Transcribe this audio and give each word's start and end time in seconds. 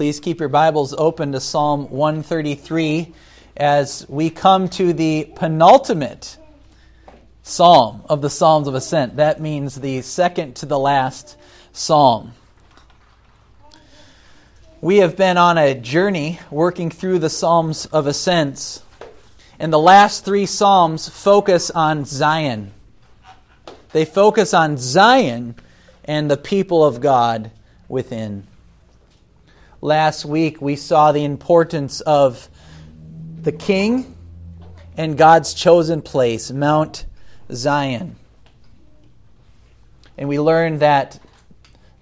Please 0.00 0.18
keep 0.18 0.40
your 0.40 0.48
Bibles 0.48 0.94
open 0.94 1.32
to 1.32 1.40
Psalm 1.40 1.90
133 1.90 3.12
as 3.54 4.06
we 4.08 4.30
come 4.30 4.66
to 4.70 4.94
the 4.94 5.30
penultimate 5.36 6.38
psalm 7.42 8.02
of 8.08 8.22
the 8.22 8.30
Psalms 8.30 8.66
of 8.66 8.74
Ascent. 8.74 9.16
That 9.16 9.42
means 9.42 9.74
the 9.74 10.00
second 10.00 10.56
to 10.56 10.64
the 10.64 10.78
last 10.78 11.36
psalm. 11.74 12.32
We 14.80 14.96
have 15.00 15.18
been 15.18 15.36
on 15.36 15.58
a 15.58 15.74
journey 15.74 16.40
working 16.50 16.88
through 16.88 17.18
the 17.18 17.28
Psalms 17.28 17.84
of 17.84 18.06
Ascents, 18.06 18.82
and 19.58 19.70
the 19.70 19.78
last 19.78 20.24
three 20.24 20.46
psalms 20.46 21.10
focus 21.10 21.70
on 21.70 22.06
Zion. 22.06 22.72
They 23.92 24.06
focus 24.06 24.54
on 24.54 24.78
Zion 24.78 25.56
and 26.06 26.30
the 26.30 26.38
people 26.38 26.86
of 26.86 27.02
God 27.02 27.50
within. 27.86 28.46
Last 29.82 30.26
week, 30.26 30.60
we 30.60 30.76
saw 30.76 31.10
the 31.10 31.24
importance 31.24 32.02
of 32.02 32.50
the 33.40 33.52
king 33.52 34.14
and 34.98 35.16
God's 35.16 35.54
chosen 35.54 36.02
place, 36.02 36.50
Mount 36.50 37.06
Zion. 37.50 38.16
And 40.18 40.28
we 40.28 40.38
learned 40.38 40.80
that 40.80 41.18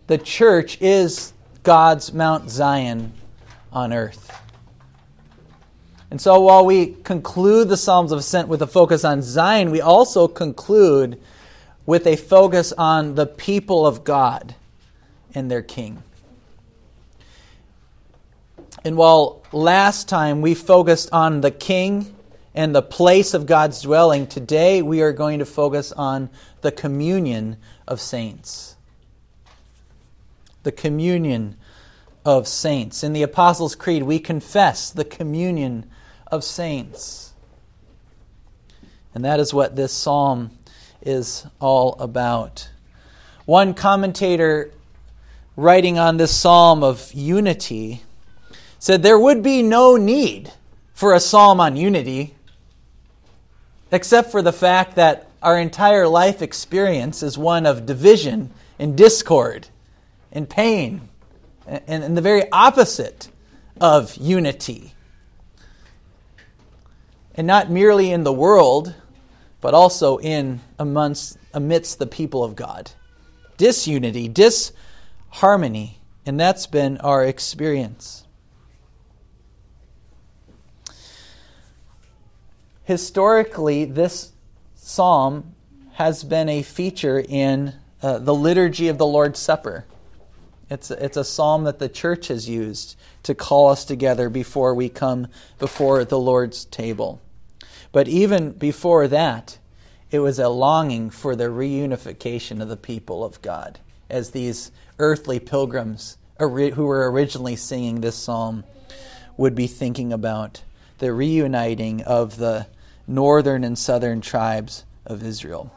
the 0.09 0.19
church 0.19 0.79
is 0.81 1.33
God's 1.63 2.13
Mount 2.13 2.51
Zion 2.51 3.13
on 3.73 3.93
earth. 3.93 4.37
And 6.11 6.21
so 6.21 6.41
while 6.41 6.67
we 6.67 6.95
conclude 7.05 7.69
the 7.69 7.77
Psalms 7.77 8.11
of 8.11 8.19
Ascent 8.19 8.49
with 8.49 8.63
a 8.63 8.67
focus 8.67 9.05
on 9.05 9.23
Zion, 9.23 9.71
we 9.71 9.81
also 9.81 10.27
conclude 10.27 11.21
with 11.87 12.09
a 12.09 12.17
focus 12.17 12.73
on 12.73 13.15
the 13.15 13.27
people 13.27 13.87
of 13.87 14.03
God 14.03 14.57
and 15.33 15.49
their 15.49 15.63
king. 15.63 16.03
And 18.89 18.97
while 18.97 19.43
last 19.53 20.09
time 20.09 20.41
we 20.41 20.55
focused 20.55 21.11
on 21.13 21.43
the 21.43 21.51
king 21.51 22.17
and 22.55 22.75
the 22.75 22.81
place 22.81 23.35
of 23.35 23.45
God's 23.45 23.83
dwelling, 23.83 24.27
today 24.27 24.81
we 24.81 25.03
are 25.03 25.13
going 25.13 25.41
to 25.41 25.45
focus 25.45 25.93
on 25.93 26.31
the 26.63 26.73
communion 26.73 27.59
of 27.87 28.01
saints. 28.01 28.77
The 30.63 30.73
communion 30.73 31.59
of 32.25 32.49
saints. 32.49 33.05
In 33.05 33.13
the 33.13 33.23
Apostles' 33.23 33.75
Creed, 33.75 34.05
we 34.05 34.19
confess 34.19 34.89
the 34.89 35.05
communion 35.05 35.91
of 36.29 36.43
saints. 36.43 37.35
And 39.15 39.23
that 39.23 39.39
is 39.39 39.53
what 39.53 39.77
this 39.77 39.93
psalm 39.93 40.51
is 41.03 41.47
all 41.61 41.93
about. 42.01 42.71
One 43.45 43.75
commentator 43.75 44.73
writing 45.57 45.99
on 45.99 46.17
this 46.17 46.35
psalm 46.35 46.83
of 46.83 47.13
unity 47.13 48.03
said 48.79 49.03
there 49.03 49.19
would 49.19 49.43
be 49.43 49.63
no 49.63 49.97
need 49.97 50.53
for 50.93 51.15
a 51.15 51.21
psalm 51.21 51.61
on 51.61 51.77
unity, 51.77 52.35
except 53.91 54.31
for 54.31 54.43
the 54.43 54.53
fact 54.53 54.97
that 54.97 55.29
our 55.43 55.59
entire 55.59 56.09
life 56.09 56.43
experience 56.43 57.23
is 57.23 57.39
one 57.39 57.67
of 57.67 57.87
division 57.87 58.51
and 58.79 58.97
discord 58.97 59.69
and 60.33 60.49
pain 60.49 61.09
and, 61.67 62.05
and 62.05 62.17
the 62.17 62.23
very 62.23 62.51
opposite 62.51 63.29
of 63.81 64.17
unity. 64.17 64.95
And 67.35 67.47
not 67.47 67.71
merely 67.71 68.11
in 68.11 68.25
the 68.25 68.33
world, 68.33 68.95
but 69.61 69.75
also 69.75 70.19
in 70.19 70.61
amongst 70.79 71.39
amidst 71.55 71.99
the 71.99 72.07
people 72.07 72.43
of 72.43 72.57
God. 72.57 72.91
Disunity, 73.57 74.29
disharmony, 74.29 75.99
and 76.27 76.39
that's 76.39 76.67
been 76.67 76.99
our 76.99 77.25
experience. 77.25 78.25
Historically, 82.89 83.85
this 83.85 84.33
psalm 84.75 85.55
has 85.93 86.25
been 86.25 86.49
a 86.49 86.63
feature 86.63 87.23
in 87.29 87.75
uh, 88.01 88.19
the 88.19 88.35
liturgy 88.35 88.89
of 88.89 88.97
the 88.97 89.05
Lord's 89.05 89.39
Supper. 89.39 89.85
It's 90.71 90.91
a, 90.91 91.05
it's 91.05 91.19
a 91.19 91.25
psalm 91.25 91.65
that 91.65 91.81
the 91.81 91.91
church 91.91 92.29
has 92.29 92.49
used 92.49 92.97
to 93.25 93.35
call 93.35 93.69
us 93.69 93.85
together 93.85 94.31
before 94.31 94.75
we 94.75 94.89
come 94.89 95.27
before 95.59 96.03
the 96.03 96.19
Lord's 96.19 96.65
table. 96.65 97.21
But 97.93 98.09
even 98.09 98.53
before 98.53 99.07
that, 99.07 99.59
it 100.11 100.21
was 100.21 100.39
a 100.39 100.49
longing 100.49 101.11
for 101.11 101.37
the 101.37 101.49
reunification 101.49 102.63
of 102.63 102.71
the 102.71 102.77
people 102.79 103.23
of 103.23 103.43
God, 103.43 103.81
as 104.09 104.31
these 104.31 104.73
earthly 104.99 105.39
pilgrims 105.39 106.17
who 106.39 106.87
were 106.87 107.13
originally 107.13 107.57
singing 107.57 108.01
this 108.01 108.17
psalm 108.17 108.65
would 109.37 109.55
be 109.55 109.67
thinking 109.67 110.11
about 110.11 110.63
the 111.01 111.13
reuniting 111.13 112.03
of 112.05 112.39
the 112.39 112.67
northern 113.09 113.65
and 113.65 113.77
southern 113.79 114.21
tribes 114.21 114.85
of 115.07 115.25
Israel. 115.25 115.73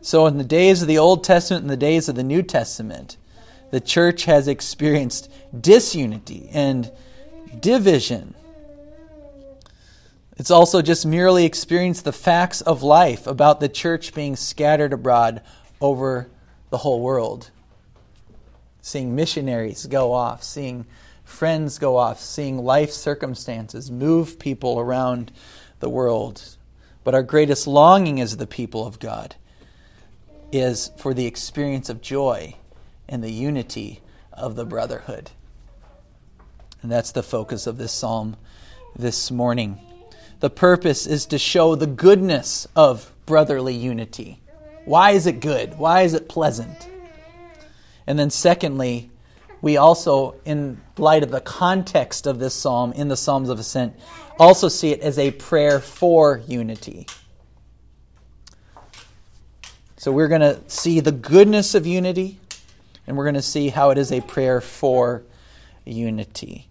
So, 0.00 0.26
in 0.26 0.38
the 0.38 0.44
days 0.44 0.82
of 0.82 0.88
the 0.88 0.98
Old 0.98 1.22
Testament 1.22 1.62
and 1.62 1.70
the 1.70 1.76
days 1.76 2.08
of 2.08 2.14
the 2.14 2.24
New 2.24 2.42
Testament, 2.42 3.16
the 3.70 3.80
church 3.80 4.24
has 4.24 4.48
experienced 4.48 5.30
disunity 5.58 6.48
and 6.52 6.90
division. 7.60 8.34
It's 10.36 10.50
also 10.50 10.82
just 10.82 11.06
merely 11.06 11.44
experienced 11.44 12.04
the 12.04 12.12
facts 12.12 12.60
of 12.62 12.82
life 12.82 13.26
about 13.26 13.60
the 13.60 13.68
church 13.68 14.14
being 14.14 14.34
scattered 14.34 14.92
abroad 14.92 15.42
over 15.80 16.28
the 16.70 16.78
whole 16.78 17.00
world. 17.00 17.50
Seeing 18.80 19.14
missionaries 19.14 19.86
go 19.86 20.12
off, 20.12 20.42
seeing 20.42 20.86
friends 21.22 21.78
go 21.78 21.96
off, 21.96 22.18
seeing 22.18 22.58
life 22.58 22.90
circumstances 22.90 23.90
move 23.90 24.38
people 24.38 24.80
around 24.80 25.30
the 25.82 25.90
world. 25.90 26.56
But 27.04 27.14
our 27.14 27.22
greatest 27.22 27.66
longing 27.66 28.20
as 28.20 28.38
the 28.38 28.46
people 28.46 28.86
of 28.86 28.98
God 28.98 29.34
is 30.50 30.90
for 30.96 31.12
the 31.12 31.26
experience 31.26 31.90
of 31.90 32.00
joy 32.00 32.54
and 33.06 33.22
the 33.22 33.32
unity 33.32 34.00
of 34.32 34.56
the 34.56 34.64
brotherhood. 34.64 35.32
And 36.80 36.90
that's 36.90 37.12
the 37.12 37.22
focus 37.22 37.66
of 37.66 37.76
this 37.76 37.92
psalm 37.92 38.36
this 38.96 39.30
morning. 39.30 39.78
The 40.40 40.50
purpose 40.50 41.06
is 41.06 41.26
to 41.26 41.38
show 41.38 41.74
the 41.74 41.86
goodness 41.86 42.66
of 42.74 43.12
brotherly 43.26 43.74
unity. 43.74 44.40
Why 44.84 45.10
is 45.10 45.26
it 45.26 45.40
good? 45.40 45.78
Why 45.78 46.02
is 46.02 46.14
it 46.14 46.28
pleasant? 46.28 46.88
And 48.06 48.18
then, 48.18 48.30
secondly, 48.30 49.10
we 49.62 49.76
also, 49.76 50.34
in 50.44 50.80
light 50.98 51.22
of 51.22 51.30
the 51.30 51.40
context 51.40 52.26
of 52.26 52.40
this 52.40 52.52
psalm 52.52 52.92
in 52.92 53.06
the 53.06 53.16
Psalms 53.16 53.48
of 53.48 53.60
Ascent, 53.60 53.94
also 54.38 54.68
see 54.68 54.90
it 54.90 55.00
as 55.00 55.20
a 55.20 55.30
prayer 55.30 55.78
for 55.78 56.42
unity. 56.48 57.06
So 59.96 60.10
we're 60.10 60.26
going 60.26 60.40
to 60.40 60.60
see 60.68 60.98
the 60.98 61.12
goodness 61.12 61.76
of 61.76 61.86
unity, 61.86 62.40
and 63.06 63.16
we're 63.16 63.24
going 63.24 63.36
to 63.36 63.42
see 63.42 63.68
how 63.68 63.90
it 63.90 63.98
is 63.98 64.10
a 64.10 64.20
prayer 64.20 64.60
for 64.60 65.22
unity. 65.84 66.66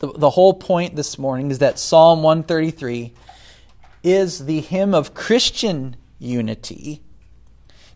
The, 0.00 0.12
the 0.12 0.30
whole 0.30 0.52
point 0.52 0.96
this 0.96 1.18
morning 1.18 1.50
is 1.50 1.60
that 1.60 1.78
Psalm 1.78 2.22
133 2.22 3.14
is 4.02 4.44
the 4.44 4.60
hymn 4.60 4.92
of 4.92 5.14
Christian 5.14 5.96
unity 6.18 7.00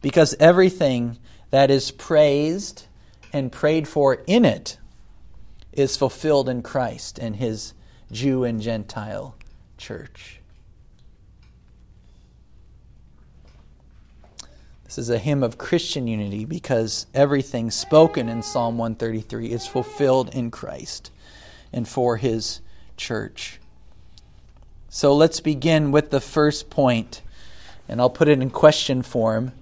because 0.00 0.34
everything 0.40 1.18
that 1.50 1.70
is 1.70 1.90
praised 1.90 2.86
and 3.32 3.50
prayed 3.50 3.88
for 3.88 4.22
in 4.26 4.44
it 4.44 4.78
is 5.72 5.96
fulfilled 5.96 6.48
in 6.48 6.62
Christ 6.62 7.18
and 7.18 7.36
his 7.36 7.74
Jew 8.10 8.44
and 8.44 8.60
Gentile 8.60 9.34
church. 9.78 10.40
This 14.84 14.98
is 14.98 15.08
a 15.08 15.18
hymn 15.18 15.42
of 15.42 15.56
Christian 15.56 16.06
unity 16.06 16.44
because 16.44 17.06
everything 17.14 17.70
spoken 17.70 18.28
in 18.28 18.42
Psalm 18.42 18.76
133 18.76 19.50
is 19.50 19.66
fulfilled 19.66 20.34
in 20.34 20.50
Christ 20.50 21.10
and 21.72 21.88
for 21.88 22.18
his 22.18 22.60
church. 22.98 23.58
So 24.90 25.14
let's 25.14 25.40
begin 25.40 25.90
with 25.90 26.10
the 26.10 26.20
first 26.20 26.68
point, 26.68 27.22
and 27.88 27.98
I'll 27.98 28.10
put 28.10 28.28
it 28.28 28.42
in 28.42 28.50
question 28.50 29.00
form 29.00 29.52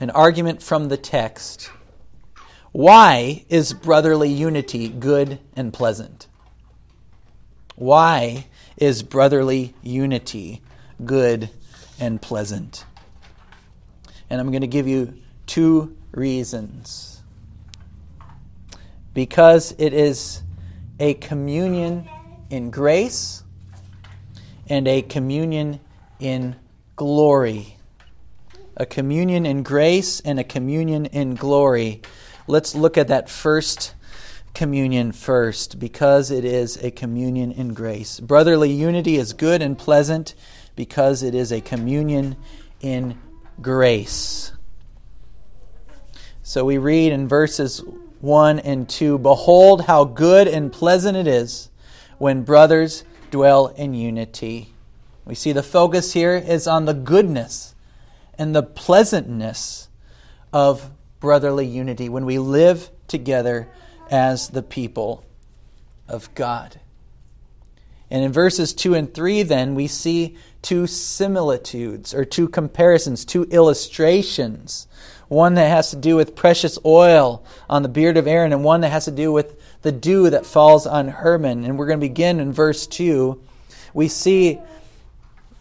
an 0.00 0.10
argument 0.10 0.60
from 0.60 0.88
the 0.88 0.96
text. 0.96 1.70
Why 2.72 3.44
is 3.50 3.74
brotherly 3.74 4.30
unity 4.30 4.88
good 4.88 5.38
and 5.54 5.74
pleasant? 5.74 6.26
Why 7.76 8.46
is 8.78 9.02
brotherly 9.02 9.74
unity 9.82 10.62
good 11.04 11.50
and 12.00 12.20
pleasant? 12.20 12.86
And 14.30 14.40
I'm 14.40 14.50
going 14.50 14.62
to 14.62 14.66
give 14.66 14.88
you 14.88 15.20
two 15.46 15.94
reasons. 16.12 17.22
Because 19.12 19.74
it 19.76 19.92
is 19.92 20.42
a 20.98 21.12
communion 21.12 22.08
in 22.48 22.70
grace 22.70 23.42
and 24.66 24.88
a 24.88 25.02
communion 25.02 25.78
in 26.18 26.56
glory. 26.96 27.76
A 28.78 28.86
communion 28.86 29.44
in 29.44 29.62
grace 29.62 30.20
and 30.20 30.40
a 30.40 30.44
communion 30.44 31.04
in 31.04 31.34
glory 31.34 32.00
let's 32.46 32.74
look 32.74 32.98
at 32.98 33.08
that 33.08 33.28
first 33.28 33.94
communion 34.54 35.12
first 35.12 35.78
because 35.78 36.30
it 36.30 36.44
is 36.44 36.76
a 36.82 36.90
communion 36.90 37.52
in 37.52 37.74
grace. 37.74 38.20
Brotherly 38.20 38.70
unity 38.70 39.16
is 39.16 39.32
good 39.32 39.62
and 39.62 39.78
pleasant 39.78 40.34
because 40.76 41.22
it 41.22 41.34
is 41.34 41.52
a 41.52 41.60
communion 41.60 42.36
in 42.80 43.18
grace. 43.60 44.52
So 46.42 46.64
we 46.64 46.78
read 46.78 47.12
in 47.12 47.28
verses 47.28 47.82
1 48.20 48.58
and 48.60 48.88
2 48.88 49.18
Behold, 49.18 49.86
how 49.86 50.04
good 50.04 50.48
and 50.48 50.72
pleasant 50.72 51.16
it 51.16 51.26
is 51.26 51.70
when 52.18 52.42
brothers 52.42 53.04
dwell 53.30 53.68
in 53.68 53.94
unity. 53.94 54.74
We 55.24 55.34
see 55.34 55.52
the 55.52 55.62
focus 55.62 56.12
here 56.12 56.36
is 56.36 56.66
on 56.66 56.84
the 56.84 56.94
goodness 56.94 57.74
and 58.36 58.54
the 58.54 58.62
pleasantness 58.62 59.88
of 60.52 60.90
brotherly 61.22 61.64
unity 61.64 62.08
when 62.08 62.26
we 62.26 62.36
live 62.40 62.90
together 63.06 63.68
as 64.10 64.48
the 64.48 64.62
people 64.62 65.24
of 66.08 66.34
God. 66.34 66.80
And 68.10 68.24
in 68.24 68.32
verses 68.32 68.74
2 68.74 68.94
and 68.94 69.14
3, 69.14 69.44
then, 69.44 69.76
we 69.76 69.86
see 69.86 70.36
two 70.62 70.88
similitudes 70.88 72.12
or 72.12 72.24
two 72.24 72.48
comparisons, 72.48 73.24
two 73.24 73.44
illustrations. 73.44 74.88
One 75.28 75.54
that 75.54 75.68
has 75.68 75.90
to 75.90 75.96
do 75.96 76.16
with 76.16 76.34
precious 76.34 76.76
oil 76.84 77.44
on 77.70 77.82
the 77.82 77.88
beard 77.88 78.16
of 78.16 78.26
Aaron, 78.26 78.52
and 78.52 78.64
one 78.64 78.80
that 78.80 78.90
has 78.90 79.04
to 79.04 79.12
do 79.12 79.30
with 79.30 79.58
the 79.82 79.92
dew 79.92 80.28
that 80.28 80.44
falls 80.44 80.88
on 80.88 81.06
Hermon. 81.06 81.64
And 81.64 81.78
we're 81.78 81.86
going 81.86 82.00
to 82.00 82.06
begin 82.06 82.40
in 82.40 82.52
verse 82.52 82.88
2. 82.88 83.40
We 83.94 84.08
see 84.08 84.58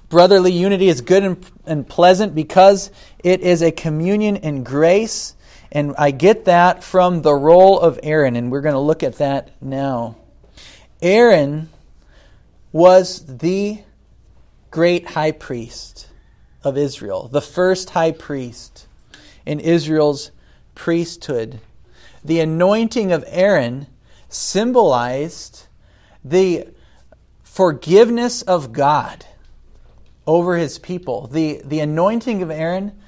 brotherly 0.09 0.51
unity 0.51 0.89
is 0.89 1.01
good 1.01 1.23
and, 1.23 1.45
and 1.67 1.87
pleasant 1.87 2.33
because 2.33 2.89
it 3.23 3.41
is 3.41 3.61
a 3.61 3.71
communion 3.71 4.37
in 4.37 4.63
grace 4.63 5.35
and 5.71 5.95
I 5.97 6.11
get 6.11 6.45
that 6.45 6.83
from 6.83 7.21
the 7.21 7.33
role 7.33 7.79
of 7.79 7.99
Aaron, 8.03 8.35
and 8.35 8.51
we're 8.51 8.61
going 8.61 8.73
to 8.73 8.79
look 8.79 9.03
at 9.03 9.17
that 9.17 9.51
now. 9.61 10.17
Aaron 11.01 11.69
was 12.71 13.25
the 13.25 13.79
great 14.69 15.09
high 15.09 15.31
priest 15.31 16.07
of 16.63 16.77
Israel, 16.77 17.27
the 17.27 17.41
first 17.41 17.91
high 17.91 18.11
priest 18.11 18.87
in 19.45 19.59
Israel's 19.59 20.31
priesthood. 20.75 21.59
The 22.23 22.39
anointing 22.39 23.11
of 23.11 23.23
Aaron 23.27 23.87
symbolized 24.29 25.67
the 26.23 26.67
forgiveness 27.43 28.41
of 28.43 28.71
God 28.71 29.25
over 30.27 30.57
his 30.57 30.79
people. 30.79 31.27
The, 31.27 31.61
the 31.65 31.79
anointing 31.79 32.41
of 32.41 32.51
Aaron 32.51 33.00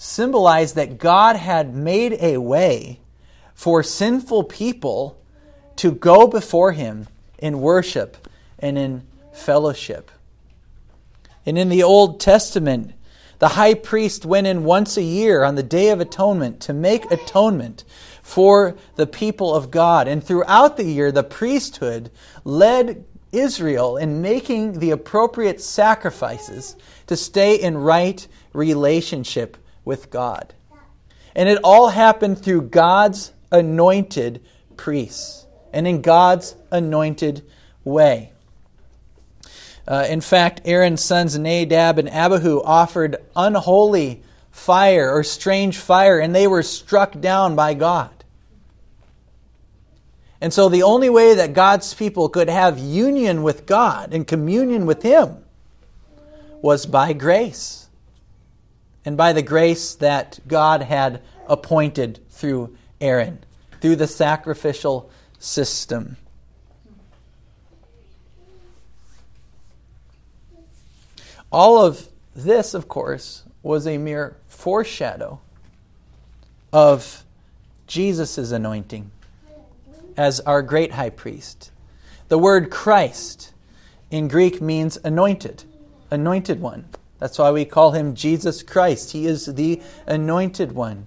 symbolized 0.00 0.76
that 0.76 0.96
God 0.96 1.36
had 1.36 1.74
made 1.74 2.16
a 2.20 2.38
way 2.38 3.00
for 3.54 3.82
sinful 3.82 4.44
people 4.44 5.20
to 5.76 5.92
go 5.92 6.26
before 6.26 6.72
Him 6.72 7.06
in 7.38 7.60
worship 7.60 8.26
and 8.58 8.78
in 8.78 9.02
fellowship. 9.34 10.10
And 11.44 11.58
in 11.58 11.68
the 11.68 11.82
Old 11.82 12.18
Testament, 12.18 12.94
the 13.40 13.48
high 13.48 13.74
priest 13.74 14.24
went 14.24 14.46
in 14.46 14.64
once 14.64 14.96
a 14.96 15.02
year 15.02 15.44
on 15.44 15.56
the 15.56 15.62
Day 15.62 15.90
of 15.90 16.00
Atonement 16.00 16.60
to 16.60 16.72
make 16.72 17.10
atonement 17.10 17.84
for 18.22 18.78
the 18.96 19.06
people 19.06 19.54
of 19.54 19.70
God. 19.70 20.08
And 20.08 20.24
throughout 20.24 20.78
the 20.78 20.84
year, 20.84 21.12
the 21.12 21.22
priesthood 21.22 22.10
led 22.42 23.04
Israel 23.32 23.98
in 23.98 24.22
making 24.22 24.78
the 24.78 24.92
appropriate 24.92 25.60
sacrifices 25.60 26.74
to 27.06 27.18
stay 27.18 27.56
in 27.56 27.76
right 27.76 28.26
relationship 28.54 29.58
with 29.84 30.10
God. 30.10 30.54
And 31.34 31.48
it 31.48 31.58
all 31.62 31.88
happened 31.88 32.42
through 32.42 32.62
God's 32.62 33.32
anointed 33.52 34.42
priests 34.76 35.46
and 35.72 35.86
in 35.86 36.02
God's 36.02 36.54
anointed 36.70 37.44
way. 37.84 38.32
Uh, 39.86 40.06
in 40.08 40.20
fact, 40.20 40.60
Aaron's 40.64 41.02
sons 41.02 41.38
Nadab 41.38 41.98
and 41.98 42.08
Abihu 42.08 42.62
offered 42.62 43.16
unholy 43.34 44.22
fire 44.50 45.12
or 45.12 45.24
strange 45.24 45.78
fire, 45.78 46.18
and 46.18 46.34
they 46.34 46.46
were 46.46 46.62
struck 46.62 47.20
down 47.20 47.56
by 47.56 47.74
God. 47.74 48.10
And 50.40 50.52
so, 50.52 50.68
the 50.68 50.82
only 50.82 51.10
way 51.10 51.34
that 51.34 51.52
God's 51.52 51.92
people 51.92 52.28
could 52.28 52.48
have 52.48 52.78
union 52.78 53.42
with 53.42 53.66
God 53.66 54.14
and 54.14 54.26
communion 54.26 54.86
with 54.86 55.02
Him 55.02 55.44
was 56.62 56.86
by 56.86 57.12
grace 57.12 57.88
and 59.04 59.16
by 59.16 59.32
the 59.32 59.42
grace 59.42 59.94
that 59.94 60.38
God 60.46 60.82
had 60.82 61.22
appointed 61.46 62.20
through 62.30 62.76
Aaron, 63.00 63.42
through 63.80 63.96
the 63.96 64.06
sacrificial 64.06 65.10
system. 65.38 66.16
All 71.50 71.84
of 71.84 72.08
this, 72.34 72.74
of 72.74 72.88
course, 72.88 73.44
was 73.62 73.86
a 73.86 73.98
mere 73.98 74.36
foreshadow 74.46 75.40
of 76.72 77.24
Jesus' 77.86 78.52
anointing 78.52 79.10
as 80.16 80.40
our 80.40 80.62
great 80.62 80.92
high 80.92 81.10
priest. 81.10 81.72
The 82.28 82.38
word 82.38 82.70
Christ 82.70 83.52
in 84.10 84.28
Greek 84.28 84.60
means 84.60 84.96
anointed, 85.02 85.64
anointed 86.10 86.60
one. 86.60 86.84
That's 87.20 87.38
why 87.38 87.50
we 87.50 87.64
call 87.64 87.92
him 87.92 88.14
Jesus 88.14 88.62
Christ. 88.62 89.12
He 89.12 89.26
is 89.26 89.46
the 89.46 89.80
anointed 90.06 90.72
one 90.72 91.06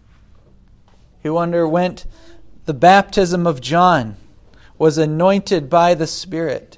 who 1.24 1.38
underwent 1.38 2.06
the 2.66 2.74
baptism 2.74 3.46
of 3.46 3.60
John, 3.60 4.16
was 4.78 4.98
anointed 4.98 5.70
by 5.70 5.94
the 5.94 6.08
Spirit 6.08 6.78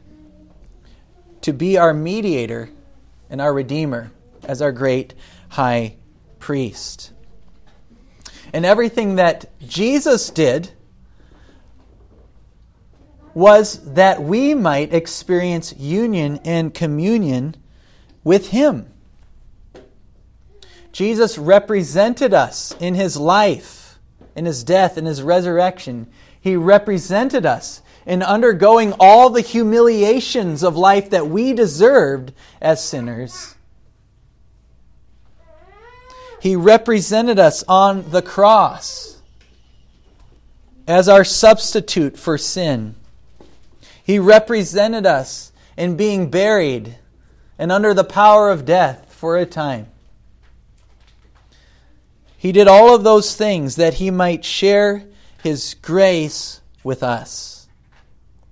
to 1.42 1.54
be 1.54 1.78
our 1.78 1.94
mediator 1.94 2.70
and 3.30 3.40
our 3.40 3.54
Redeemer 3.54 4.12
as 4.44 4.62
our 4.62 4.72
great 4.72 5.14
high 5.50 5.96
priest. 6.40 7.12
And 8.54 8.66
everything 8.66 9.16
that 9.16 9.52
Jesus 9.68 10.30
did 10.30 10.72
was 13.34 13.94
that 13.94 14.24
we 14.24 14.56
might 14.56 14.94
experience 14.94 15.74
union 15.78 16.40
and 16.46 16.74
communion 16.74 17.56
with 18.24 18.50
Him. 18.50 18.92
Jesus 20.96 21.38
represented 21.38 22.34
us 22.34 22.74
in 22.80 22.96
his 22.96 23.18
life, 23.18 24.00
in 24.34 24.46
his 24.46 24.64
death, 24.64 24.98
in 24.98 25.06
his 25.06 25.22
resurrection. 25.22 26.08
He 26.40 26.56
represented 26.56 27.46
us 27.46 27.82
in 28.06 28.24
undergoing 28.24 28.94
all 28.98 29.30
the 29.30 29.42
humiliations 29.42 30.64
of 30.64 30.78
life 30.78 31.10
that 31.10 31.28
we 31.28 31.52
deserved 31.52 32.32
as 32.62 32.82
sinners. 32.82 33.56
He 36.40 36.56
represented 36.56 37.40
us 37.40 37.62
on 37.68 38.10
the 38.12 38.22
cross 38.22 39.22
as 40.88 41.10
our 41.10 41.26
substitute 41.26 42.18
for 42.18 42.38
sin. 42.38 42.96
He 44.02 44.18
represented 44.18 45.06
us 45.06 45.52
in 45.76 45.98
being 45.98 46.30
buried 46.30 46.96
and 47.60 47.70
under 47.70 47.94
the 47.94 48.06
power 48.06 48.50
of 48.50 48.64
death 48.64 49.14
for 49.14 49.36
a 49.36 49.46
time. 49.46 49.88
He 52.46 52.52
did 52.52 52.68
all 52.68 52.94
of 52.94 53.04
those 53.04 53.36
things 53.36 53.78
that 53.78 53.96
he 53.96 54.12
might 54.12 54.46
share 54.46 55.04
his 55.42 55.76
grace 55.82 56.62
with 56.84 57.02
us. 57.02 57.68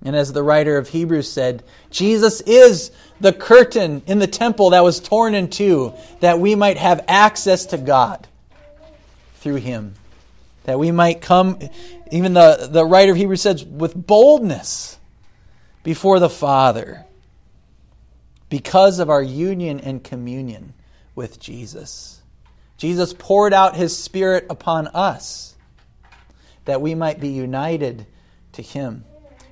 And 0.04 0.16
as 0.16 0.32
the 0.32 0.42
writer 0.42 0.76
of 0.76 0.88
Hebrews 0.88 1.30
said, 1.30 1.62
Jesus 1.92 2.40
is 2.40 2.90
the 3.20 3.32
curtain 3.32 4.02
in 4.08 4.18
the 4.18 4.26
temple 4.26 4.70
that 4.70 4.82
was 4.82 4.98
torn 4.98 5.36
in 5.36 5.48
two, 5.48 5.94
that 6.18 6.40
we 6.40 6.56
might 6.56 6.76
have 6.76 7.04
access 7.06 7.66
to 7.66 7.78
God 7.78 8.26
through 9.36 9.60
him. 9.62 9.94
That 10.64 10.80
we 10.80 10.90
might 10.90 11.20
come, 11.20 11.60
even 12.10 12.34
the, 12.34 12.68
the 12.68 12.84
writer 12.84 13.12
of 13.12 13.16
Hebrews 13.16 13.42
says, 13.42 13.64
with 13.64 13.94
boldness 13.94 14.98
before 15.84 16.18
the 16.18 16.28
Father 16.28 17.04
because 18.48 18.98
of 18.98 19.08
our 19.08 19.22
union 19.22 19.78
and 19.78 20.02
communion 20.02 20.74
with 21.14 21.38
Jesus. 21.38 22.22
Jesus 22.84 23.14
poured 23.14 23.54
out 23.54 23.76
his 23.76 23.96
Spirit 23.96 24.44
upon 24.50 24.88
us 24.88 25.56
that 26.66 26.82
we 26.82 26.94
might 26.94 27.18
be 27.18 27.28
united 27.28 28.06
to 28.52 28.60
him. 28.60 29.06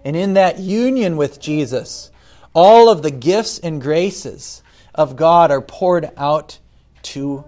And 0.04 0.14
in 0.14 0.34
that 0.34 0.58
union 0.58 1.16
with 1.16 1.40
Jesus, 1.40 2.10
all 2.52 2.90
of 2.90 3.02
the 3.02 3.10
gifts 3.10 3.58
and 3.58 3.80
graces 3.80 4.62
of 4.94 5.16
God 5.16 5.50
are 5.50 5.62
poured 5.62 6.10
out 6.18 6.58
to 7.04 7.42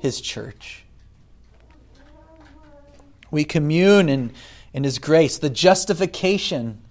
his 0.00 0.20
church. 0.20 0.84
We 3.30 3.44
commune 3.44 4.08
in, 4.08 4.32
in 4.72 4.82
his 4.82 4.98
grace, 4.98 5.38
the 5.38 5.50
justification 5.50 6.82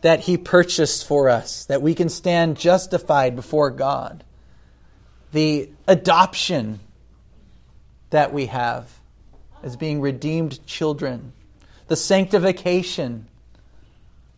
that 0.00 0.18
he 0.18 0.36
purchased 0.36 1.06
for 1.06 1.28
us, 1.28 1.66
that 1.66 1.82
we 1.82 1.94
can 1.94 2.08
stand 2.08 2.56
justified 2.56 3.36
before 3.36 3.70
God, 3.70 4.24
the 5.30 5.70
adoption 5.86 6.80
that 8.16 8.32
we 8.32 8.46
have 8.46 8.98
as 9.62 9.76
being 9.76 10.00
redeemed 10.00 10.64
children, 10.66 11.32
the 11.88 11.96
sanctification 11.96 13.26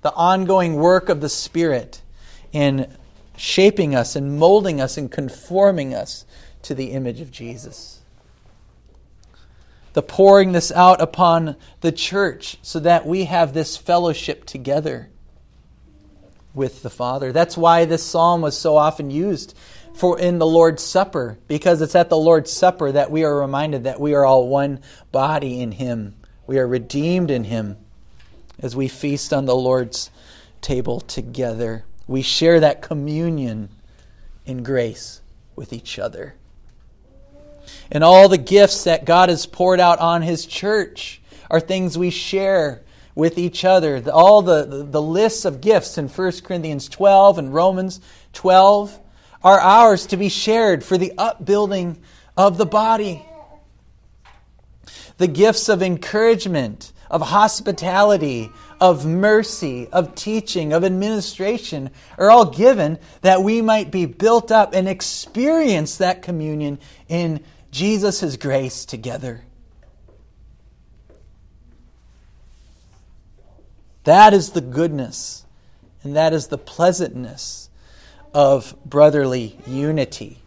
the 0.03 0.15
ongoing 0.15 0.77
work 0.77 1.09
of 1.09 1.21
the 1.21 1.29
Spirit 1.29 2.03
in 2.53 2.91
shaping 3.37 3.95
us 3.95 4.17
and 4.17 4.39
molding 4.39 4.81
us 4.81 4.97
and 4.97 5.11
conforming 5.11 5.95
us 5.95 6.25
to 6.63 6.75
the 6.75 6.93
image 6.93 7.21
of 7.21 7.31
Jesus. 7.31 8.01
The 9.95 10.03
pouring 10.03 10.53
this 10.53 10.71
out 10.71 11.01
upon 11.01 11.57
the 11.81 11.93
church 11.93 12.59
so 12.63 12.79
that 12.81 13.07
we 13.07 13.25
have 13.25 13.53
this 13.53 13.77
fellowship 13.77 14.45
together 14.45 15.09
with 16.55 16.83
the 16.83 16.91
Father. 16.91 17.33
That's 17.33 17.57
why 17.57 17.85
this 17.85 18.03
psalm 18.03 18.41
was 18.41 18.57
so 18.57 18.77
often 18.77 19.11
used 19.11 19.57
for 19.99 20.19
in 20.19 20.38
the 20.38 20.47
Lord's 20.47 20.83
Supper, 20.83 21.38
because 21.49 21.83
it's 21.83 21.95
at 21.95 22.09
the 22.09 22.17
Lord's 22.17 22.52
Supper 22.52 22.93
that 22.93 23.11
we 23.11 23.25
are 23.25 23.40
reminded 23.40 23.85
that 23.85 24.00
we 24.00 24.14
are 24.14 24.25
all 24.25 24.49
one 24.49 24.81
body 25.11 25.61
in 25.61 25.73
Him. 25.73 26.14
We 26.47 26.59
are 26.59 26.67
redeemed 26.67 27.31
in 27.31 27.45
Him 27.45 27.76
as 28.61 28.76
we 28.76 28.88
feast 28.88 29.33
on 29.33 29.47
the 29.47 29.57
Lord's 29.57 30.11
table 30.61 31.00
together. 31.00 31.85
We 32.07 32.23
share 32.23 32.61
that 32.61 32.81
communion 32.81 33.71
in 34.47 34.62
grace 34.62 35.21
with 35.57 35.73
each 35.73 35.99
other. 35.99 36.35
And 37.90 38.05
all 38.05 38.28
the 38.28 38.38
gifts 38.38 38.85
that 38.85 39.05
God 39.05 39.28
has 39.28 39.47
poured 39.47 39.81
out 39.81 39.99
on 39.99 40.23
His 40.23 40.47
church 40.47 41.21
are 41.50 41.61
things 41.61 41.99
we 41.99 42.11
share 42.11 42.83
with 43.14 43.37
each 43.37 43.64
other. 43.64 44.00
All 44.12 44.43
the, 44.43 44.64
the, 44.64 44.83
the 44.85 45.02
lists 45.02 45.45
of 45.45 45.61
gifts 45.61 45.99
in 45.99 46.09
1 46.09 46.33
Corinthians 46.45 46.88
12 46.88 47.38
and 47.38 47.52
Romans 47.52 48.00
12 48.33 49.00
are 49.42 49.61
ours 49.61 50.07
to 50.07 50.16
be 50.16 50.28
shared 50.28 50.85
for 50.85 50.99
the 50.99 51.12
upbuilding 51.16 51.99
of 52.37 52.59
the 52.59 52.66
body. 52.66 53.25
The 55.18 55.28
gifts 55.28 55.68
of 55.68 55.83
encouragement, 55.83 56.92
of 57.11 57.23
hospitality, 57.23 58.50
of 58.80 59.04
mercy, 59.04 59.88
of 59.92 60.14
teaching, 60.14 60.73
of 60.73 60.85
administration 60.85 61.90
are 62.16 62.30
all 62.30 62.47
given 62.47 62.99
that 63.23 63.42
we 63.42 63.61
might 63.62 63.90
be 63.90 64.07
built 64.07 64.52
up 64.52 64.75
and 64.75 64.88
experience 64.88 65.97
that 65.97 66.23
communion 66.23 66.78
in 67.09 67.42
Jesus' 67.71 68.37
grace 68.37 68.85
together. 68.85 69.42
That 74.04 74.33
is 74.33 74.52
the 74.52 74.61
goodness 74.61 75.45
and 76.02 76.16
that 76.16 76.33
is 76.33 76.47
the 76.47 76.57
pleasantness 76.57 77.68
of 78.35 78.75
brotherly 78.85 79.59
unity. 79.67 80.43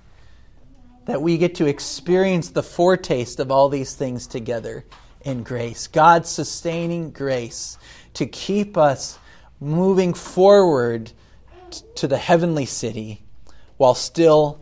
That 1.06 1.22
we 1.22 1.38
get 1.38 1.56
to 1.56 1.66
experience 1.66 2.50
the 2.50 2.64
foretaste 2.64 3.40
of 3.40 3.52
all 3.52 3.70
these 3.70 3.96
things 3.96 4.28
together 4.28 4.86
in 5.24 5.44
grace. 5.44 5.88
God's 5.88 6.30
sustaining 6.30 7.12
grace 7.12 7.78
to 8.14 8.26
keep 8.26 8.78
us 8.78 9.20
moving 9.60 10.14
forward 10.14 11.12
to 11.96 12.08
the 12.08 12.18
heavenly 12.18 12.66
city 12.66 13.22
while 13.78 13.96
still 13.96 14.62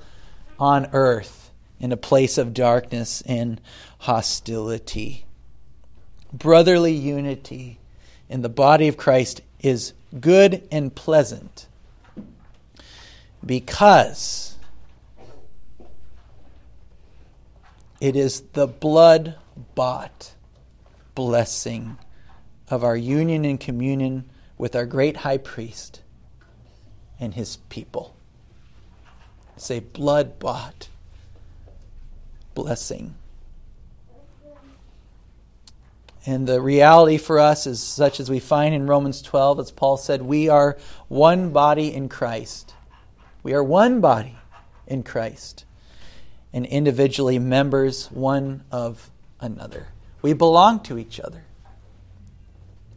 on 0.60 0.88
earth 0.94 1.52
in 1.80 1.92
a 1.92 1.98
place 1.98 2.38
of 2.38 2.54
darkness 2.54 3.22
and 3.22 3.60
hostility. 4.00 5.26
Brotherly 6.32 6.94
unity 6.94 7.80
in 8.28 8.42
the 8.42 8.50
body 8.50 8.88
of 8.88 8.98
Christ 8.98 9.42
is 9.62 9.94
good 10.20 10.68
and 10.72 10.94
pleasant 10.94 11.68
because 13.46 14.56
it 18.00 18.16
is 18.16 18.42
the 18.54 18.68
blood 18.68 19.36
bought 19.76 20.34
blessing 21.16 21.98
of 22.70 22.84
our 22.84 22.96
union 22.96 23.46
and 23.46 23.60
communion 23.60 24.26
with 24.58 24.76
our 24.76 24.86
great 24.86 25.18
high 25.18 25.38
priest 25.38 26.02
and 27.20 27.34
his 27.34 27.58
people. 27.70 28.16
It's 29.56 29.72
a 29.72 29.80
blood 29.80 30.40
bought 30.40 30.88
blessing. 32.54 33.16
And 36.26 36.48
the 36.48 36.62
reality 36.62 37.18
for 37.18 37.40
us 37.40 37.66
is 37.66 37.82
such 37.82 38.20
as 38.20 38.30
we 38.30 38.40
find 38.40 38.76
in 38.76 38.88
Romans 38.88 39.22
12, 39.22 39.60
as 39.60 39.72
Paul 39.72 39.98
said, 39.98 40.22
we 40.22 40.48
are 40.48 40.78
one 41.08 41.52
body 41.52 41.94
in 41.94 42.08
Christ. 42.10 42.74
We 43.44 43.54
are 43.54 43.64
one 43.64 44.02
body 44.02 44.38
in 44.88 45.04
Christ 45.04 45.66
and 46.52 46.66
individually 46.66 47.40
members 47.40 48.08
one 48.08 48.64
of 48.72 49.10
another. 49.40 49.88
We 50.22 50.34
belong 50.34 50.82
to 50.82 50.98
each 50.98 51.20
other 51.20 51.44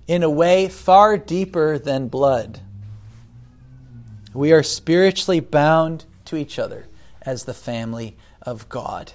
in 0.07 0.23
a 0.23 0.31
way 0.31 0.69
far 0.69 1.17
deeper 1.17 1.79
than 1.79 2.09
blood. 2.09 2.61
We 4.35 4.53
are 4.53 4.63
spiritually 4.63 5.41
bound 5.41 6.05
to 6.27 6.37
each 6.37 6.59
other 6.59 6.87
as 7.21 7.45
the 7.45 7.55
family 7.55 8.17
of 8.43 8.69
God 8.69 9.13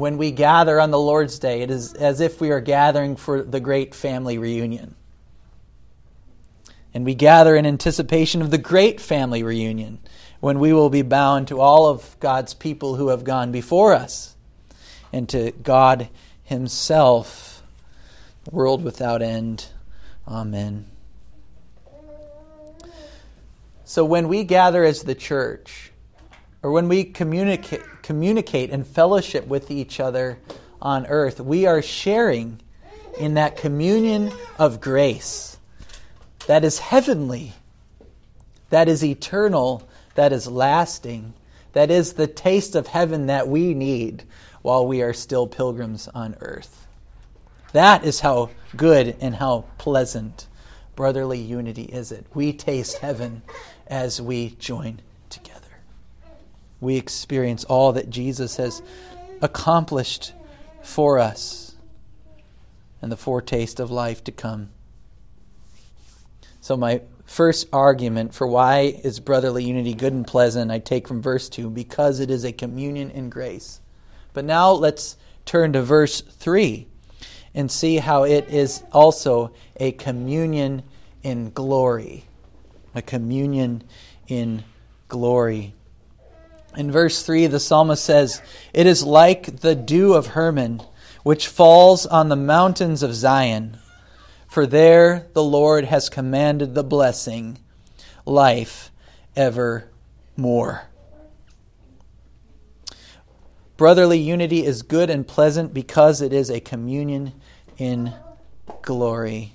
when 0.00 0.16
we 0.16 0.30
gather 0.30 0.80
on 0.80 0.90
the 0.90 0.98
Lord's 0.98 1.38
Day, 1.38 1.60
it 1.60 1.70
is 1.70 1.92
as 1.92 2.22
if 2.22 2.40
we 2.40 2.50
are 2.50 2.60
gathering 2.60 3.16
for 3.16 3.42
the 3.42 3.60
great 3.60 3.94
family 3.94 4.38
reunion. 4.38 4.94
And 6.92 7.04
we 7.04 7.14
gather 7.14 7.54
in 7.54 7.66
anticipation 7.66 8.42
of 8.42 8.50
the 8.50 8.58
great 8.58 9.00
family 9.00 9.42
reunion 9.42 9.98
when 10.40 10.58
we 10.58 10.72
will 10.72 10.90
be 10.90 11.02
bound 11.02 11.48
to 11.48 11.60
all 11.60 11.86
of 11.86 12.18
God's 12.18 12.54
people 12.54 12.96
who 12.96 13.08
have 13.08 13.24
gone 13.24 13.52
before 13.52 13.94
us 13.94 14.34
and 15.12 15.28
to 15.28 15.52
God 15.62 16.08
Himself, 16.42 17.62
world 18.50 18.82
without 18.82 19.22
end. 19.22 19.66
Amen. 20.26 20.86
So 23.84 24.04
when 24.04 24.28
we 24.28 24.44
gather 24.44 24.84
as 24.84 25.02
the 25.02 25.14
church, 25.14 25.92
or 26.62 26.70
when 26.72 26.88
we 26.88 27.04
communicate, 27.04 27.82
communicate 28.02 28.70
and 28.70 28.86
fellowship 28.86 29.46
with 29.46 29.70
each 29.70 30.00
other 30.00 30.38
on 30.80 31.06
earth, 31.06 31.40
we 31.40 31.66
are 31.66 31.82
sharing 31.82 32.60
in 33.18 33.34
that 33.34 33.56
communion 33.56 34.32
of 34.58 34.80
grace 34.80 35.58
that 36.46 36.64
is 36.64 36.78
heavenly, 36.78 37.52
that 38.70 38.88
is 38.88 39.04
eternal, 39.04 39.88
that 40.14 40.32
is 40.32 40.46
lasting, 40.46 41.34
that 41.72 41.90
is 41.90 42.14
the 42.14 42.26
taste 42.26 42.74
of 42.74 42.88
heaven 42.88 43.26
that 43.26 43.48
we 43.48 43.74
need 43.74 44.24
while 44.62 44.86
we 44.86 45.02
are 45.02 45.12
still 45.12 45.46
pilgrims 45.46 46.08
on 46.08 46.36
earth. 46.40 46.86
That 47.72 48.04
is 48.04 48.20
how 48.20 48.50
good 48.76 49.16
and 49.20 49.36
how 49.36 49.64
pleasant 49.78 50.48
brotherly 50.96 51.38
unity 51.38 51.84
is 51.84 52.12
it. 52.12 52.26
We 52.34 52.52
taste 52.52 52.98
heaven 52.98 53.42
as 53.86 54.20
we 54.20 54.50
join 54.58 55.00
together. 55.28 55.60
we 56.80 56.96
experience 56.96 57.64
all 57.64 57.92
that 57.92 58.10
Jesus 58.10 58.56
has 58.56 58.82
accomplished 59.42 60.32
for 60.82 61.18
us 61.18 61.76
and 63.02 63.12
the 63.12 63.16
foretaste 63.16 63.80
of 63.80 63.90
life 63.90 64.24
to 64.24 64.32
come. 64.32 64.70
So, 66.70 66.76
my 66.76 67.00
first 67.24 67.66
argument 67.72 68.32
for 68.32 68.46
why 68.46 68.94
is 69.02 69.18
brotherly 69.18 69.64
unity 69.64 69.92
good 69.92 70.12
and 70.12 70.24
pleasant, 70.24 70.70
I 70.70 70.78
take 70.78 71.08
from 71.08 71.20
verse 71.20 71.48
2 71.48 71.68
because 71.68 72.20
it 72.20 72.30
is 72.30 72.44
a 72.44 72.52
communion 72.52 73.10
in 73.10 73.28
grace. 73.28 73.80
But 74.34 74.44
now 74.44 74.70
let's 74.70 75.16
turn 75.44 75.72
to 75.72 75.82
verse 75.82 76.20
3 76.20 76.86
and 77.56 77.72
see 77.72 77.96
how 77.96 78.22
it 78.22 78.48
is 78.50 78.84
also 78.92 79.52
a 79.80 79.90
communion 79.90 80.84
in 81.24 81.50
glory. 81.50 82.26
A 82.94 83.02
communion 83.02 83.82
in 84.28 84.62
glory. 85.08 85.74
In 86.76 86.92
verse 86.92 87.24
3, 87.24 87.48
the 87.48 87.58
psalmist 87.58 88.04
says, 88.04 88.40
It 88.72 88.86
is 88.86 89.02
like 89.02 89.56
the 89.56 89.74
dew 89.74 90.14
of 90.14 90.28
Hermon, 90.28 90.82
which 91.24 91.48
falls 91.48 92.06
on 92.06 92.28
the 92.28 92.36
mountains 92.36 93.02
of 93.02 93.12
Zion. 93.12 93.76
For 94.50 94.66
there 94.66 95.28
the 95.32 95.44
Lord 95.44 95.84
has 95.84 96.08
commanded 96.08 96.74
the 96.74 96.82
blessing, 96.82 97.58
life 98.26 98.90
evermore. 99.36 100.88
Brotherly 103.76 104.18
unity 104.18 104.66
is 104.66 104.82
good 104.82 105.08
and 105.08 105.24
pleasant 105.24 105.72
because 105.72 106.20
it 106.20 106.32
is 106.32 106.50
a 106.50 106.58
communion 106.58 107.32
in 107.78 108.12
glory. 108.82 109.52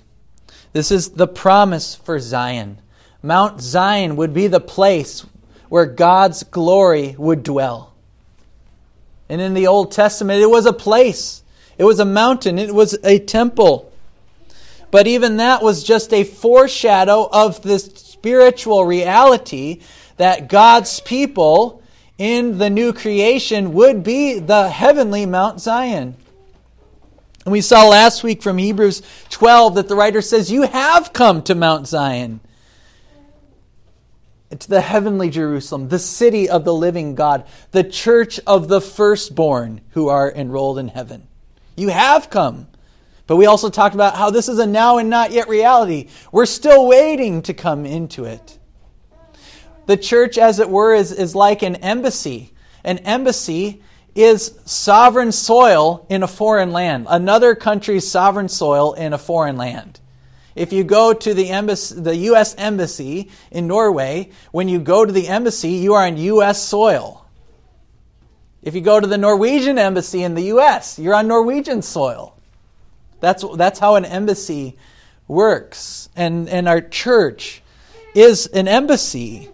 This 0.72 0.90
is 0.90 1.10
the 1.10 1.28
promise 1.28 1.94
for 1.94 2.18
Zion. 2.18 2.80
Mount 3.22 3.60
Zion 3.60 4.16
would 4.16 4.32
be 4.32 4.46
the 4.46 4.60
place 4.60 5.26
where 5.68 5.84
God's 5.84 6.42
glory 6.42 7.14
would 7.18 7.42
dwell. 7.42 7.92
And 9.28 9.42
in 9.42 9.52
the 9.52 9.66
Old 9.66 9.92
Testament, 9.92 10.40
it 10.40 10.48
was 10.48 10.64
a 10.64 10.72
place, 10.72 11.42
it 11.76 11.84
was 11.84 12.00
a 12.00 12.06
mountain, 12.06 12.58
it 12.58 12.74
was 12.74 12.98
a 13.04 13.18
temple. 13.18 13.92
But 14.90 15.06
even 15.06 15.38
that 15.38 15.62
was 15.62 15.82
just 15.82 16.12
a 16.12 16.24
foreshadow 16.24 17.28
of 17.32 17.62
the 17.62 17.78
spiritual 17.78 18.84
reality 18.84 19.80
that 20.16 20.48
God's 20.48 21.00
people 21.00 21.82
in 22.18 22.58
the 22.58 22.70
new 22.70 22.92
creation 22.92 23.72
would 23.74 24.02
be 24.02 24.38
the 24.38 24.68
heavenly 24.68 25.26
Mount 25.26 25.60
Zion. 25.60 26.16
And 27.44 27.52
we 27.52 27.60
saw 27.60 27.88
last 27.88 28.24
week 28.24 28.42
from 28.42 28.58
Hebrews 28.58 29.02
12 29.30 29.76
that 29.76 29.88
the 29.88 29.94
writer 29.94 30.20
says, 30.20 30.50
You 30.50 30.62
have 30.62 31.12
come 31.12 31.42
to 31.42 31.54
Mount 31.54 31.86
Zion, 31.86 32.40
to 34.50 34.68
the 34.68 34.80
heavenly 34.80 35.30
Jerusalem, 35.30 35.88
the 35.88 35.98
city 35.98 36.48
of 36.48 36.64
the 36.64 36.74
living 36.74 37.14
God, 37.14 37.46
the 37.70 37.84
church 37.84 38.40
of 38.46 38.68
the 38.68 38.80
firstborn 38.80 39.80
who 39.90 40.08
are 40.08 40.32
enrolled 40.32 40.78
in 40.78 40.88
heaven. 40.88 41.28
You 41.76 41.88
have 41.88 42.30
come. 42.30 42.66
But 43.26 43.36
we 43.36 43.46
also 43.46 43.70
talked 43.70 43.94
about 43.94 44.16
how 44.16 44.30
this 44.30 44.48
is 44.48 44.58
a 44.58 44.66
now 44.66 44.98
and 44.98 45.10
not 45.10 45.32
yet 45.32 45.48
reality. 45.48 46.08
We're 46.30 46.46
still 46.46 46.86
waiting 46.86 47.42
to 47.42 47.54
come 47.54 47.84
into 47.84 48.24
it. 48.24 48.58
The 49.86 49.96
church, 49.96 50.38
as 50.38 50.58
it 50.58 50.68
were, 50.68 50.94
is, 50.94 51.12
is 51.12 51.34
like 51.34 51.62
an 51.62 51.76
embassy. 51.76 52.52
An 52.84 52.98
embassy 52.98 53.82
is 54.14 54.58
sovereign 54.64 55.32
soil 55.32 56.06
in 56.08 56.22
a 56.22 56.28
foreign 56.28 56.72
land, 56.72 57.06
another 57.08 57.54
country's 57.54 58.10
sovereign 58.10 58.48
soil 58.48 58.94
in 58.94 59.12
a 59.12 59.18
foreign 59.18 59.56
land. 59.56 60.00
If 60.54 60.72
you 60.72 60.84
go 60.84 61.12
to 61.12 61.34
the, 61.34 61.50
embassy, 61.50 62.00
the 62.00 62.16
U.S. 62.16 62.54
Embassy 62.56 63.30
in 63.50 63.66
Norway, 63.66 64.30
when 64.52 64.68
you 64.68 64.78
go 64.78 65.04
to 65.04 65.12
the 65.12 65.28
embassy, 65.28 65.72
you 65.72 65.92
are 65.92 66.06
on 66.06 66.16
U.S. 66.16 66.62
soil. 66.62 67.26
If 68.62 68.74
you 68.74 68.80
go 68.80 68.98
to 68.98 69.06
the 69.06 69.18
Norwegian 69.18 69.78
Embassy 69.78 70.22
in 70.22 70.34
the 70.34 70.44
U.S., 70.44 70.98
you're 70.98 71.14
on 71.14 71.28
Norwegian 71.28 71.82
soil. 71.82 72.35
That's, 73.26 73.44
that's 73.56 73.80
how 73.80 73.96
an 73.96 74.04
embassy 74.04 74.76
works. 75.26 76.08
And, 76.14 76.48
and 76.48 76.68
our 76.68 76.80
church 76.80 77.60
is 78.14 78.46
an 78.46 78.68
embassy. 78.68 79.50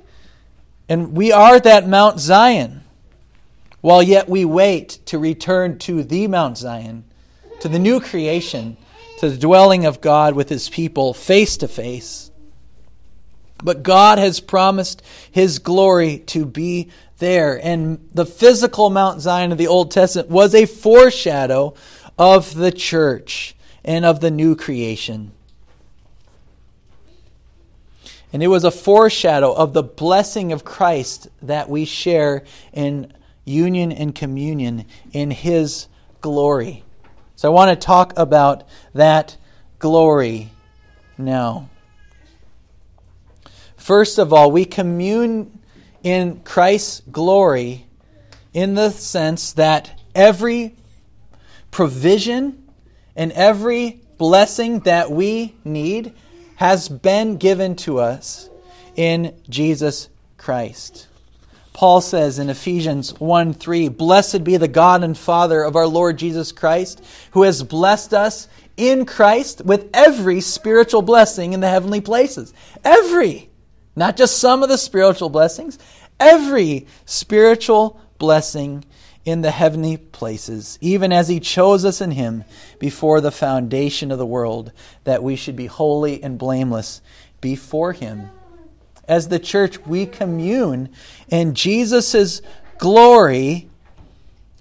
And 0.90 1.14
we 1.16 1.32
are 1.32 1.58
that 1.58 1.88
Mount 1.88 2.20
Zion, 2.20 2.82
while 3.80 4.02
yet 4.02 4.28
we 4.28 4.44
wait 4.44 4.98
to 5.06 5.18
return 5.18 5.78
to 5.78 6.02
the 6.02 6.28
Mount 6.28 6.58
Zion, 6.58 7.04
to 7.60 7.68
the 7.70 7.78
new 7.78 7.98
creation, 7.98 8.76
to 9.20 9.30
the 9.30 9.38
dwelling 9.38 9.86
of 9.86 10.02
God 10.02 10.34
with 10.34 10.50
his 10.50 10.68
people 10.68 11.14
face 11.14 11.56
to 11.56 11.66
face. 11.66 12.30
But 13.64 13.82
God 13.82 14.18
has 14.18 14.38
promised 14.38 15.00
his 15.30 15.60
glory 15.60 16.18
to 16.26 16.44
be 16.44 16.90
there. 17.16 17.58
And 17.64 18.06
the 18.12 18.26
physical 18.26 18.90
Mount 18.90 19.22
Zion 19.22 19.50
of 19.50 19.56
the 19.56 19.68
Old 19.68 19.92
Testament 19.92 20.28
was 20.28 20.54
a 20.54 20.66
foreshadow 20.66 21.72
of 22.18 22.54
the 22.54 22.70
church 22.70 23.56
and 23.84 24.04
of 24.04 24.20
the 24.20 24.30
new 24.30 24.54
creation. 24.56 25.32
And 28.32 28.42
it 28.42 28.48
was 28.48 28.64
a 28.64 28.70
foreshadow 28.70 29.52
of 29.52 29.74
the 29.74 29.82
blessing 29.82 30.52
of 30.52 30.64
Christ 30.64 31.28
that 31.42 31.68
we 31.68 31.84
share 31.84 32.44
in 32.72 33.12
union 33.44 33.92
and 33.92 34.14
communion 34.14 34.86
in 35.12 35.30
His 35.30 35.86
glory. 36.20 36.84
So 37.36 37.48
I 37.48 37.54
want 37.54 37.70
to 37.70 37.86
talk 37.86 38.14
about 38.16 38.64
that 38.94 39.36
glory 39.78 40.50
now. 41.18 41.68
First 43.76 44.18
of 44.18 44.32
all, 44.32 44.50
we 44.50 44.64
commune 44.64 45.58
in 46.02 46.40
Christ's 46.44 47.02
glory 47.10 47.86
in 48.54 48.74
the 48.74 48.90
sense 48.90 49.52
that 49.54 50.00
every 50.14 50.76
provision 51.70 52.61
and 53.16 53.32
every 53.32 54.00
blessing 54.18 54.80
that 54.80 55.10
we 55.10 55.54
need 55.64 56.12
has 56.56 56.88
been 56.88 57.36
given 57.36 57.74
to 57.76 57.98
us 57.98 58.48
in 58.94 59.34
Jesus 59.48 60.08
Christ. 60.36 61.08
Paul 61.72 62.00
says 62.00 62.38
in 62.38 62.50
Ephesians 62.50 63.18
1 63.18 63.54
3, 63.54 63.88
Blessed 63.88 64.44
be 64.44 64.56
the 64.56 64.68
God 64.68 65.02
and 65.02 65.16
Father 65.16 65.62
of 65.62 65.74
our 65.74 65.86
Lord 65.86 66.18
Jesus 66.18 66.52
Christ, 66.52 67.02
who 67.32 67.42
has 67.42 67.62
blessed 67.62 68.12
us 68.12 68.48
in 68.76 69.06
Christ 69.06 69.64
with 69.64 69.88
every 69.94 70.40
spiritual 70.40 71.02
blessing 71.02 71.52
in 71.52 71.60
the 71.60 71.68
heavenly 71.68 72.00
places. 72.00 72.52
Every. 72.84 73.48
Not 73.94 74.16
just 74.16 74.38
some 74.38 74.62
of 74.62 74.68
the 74.68 74.78
spiritual 74.78 75.28
blessings, 75.28 75.78
every 76.18 76.86
spiritual 77.04 78.00
blessing 78.18 78.84
in 79.24 79.42
the 79.42 79.50
heavenly 79.50 79.96
places, 79.96 80.78
even 80.80 81.12
as 81.12 81.28
he 81.28 81.38
chose 81.38 81.84
us 81.84 82.00
in 82.00 82.10
him 82.12 82.44
before 82.78 83.20
the 83.20 83.30
foundation 83.30 84.10
of 84.10 84.18
the 84.18 84.26
world, 84.26 84.72
that 85.04 85.22
we 85.22 85.36
should 85.36 85.56
be 85.56 85.66
holy 85.66 86.22
and 86.22 86.38
blameless 86.38 87.00
before 87.40 87.92
him. 87.92 88.30
As 89.06 89.28
the 89.28 89.38
church, 89.38 89.84
we 89.86 90.06
commune 90.06 90.88
in 91.28 91.54
Jesus' 91.54 92.42
glory, 92.78 93.68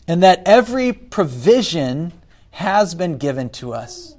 and 0.07 0.21
that 0.21 0.43
every 0.45 0.93
provision 0.93 2.13
has 2.51 2.93
been 2.93 3.17
given 3.17 3.49
to 3.49 3.73
us. 3.73 4.15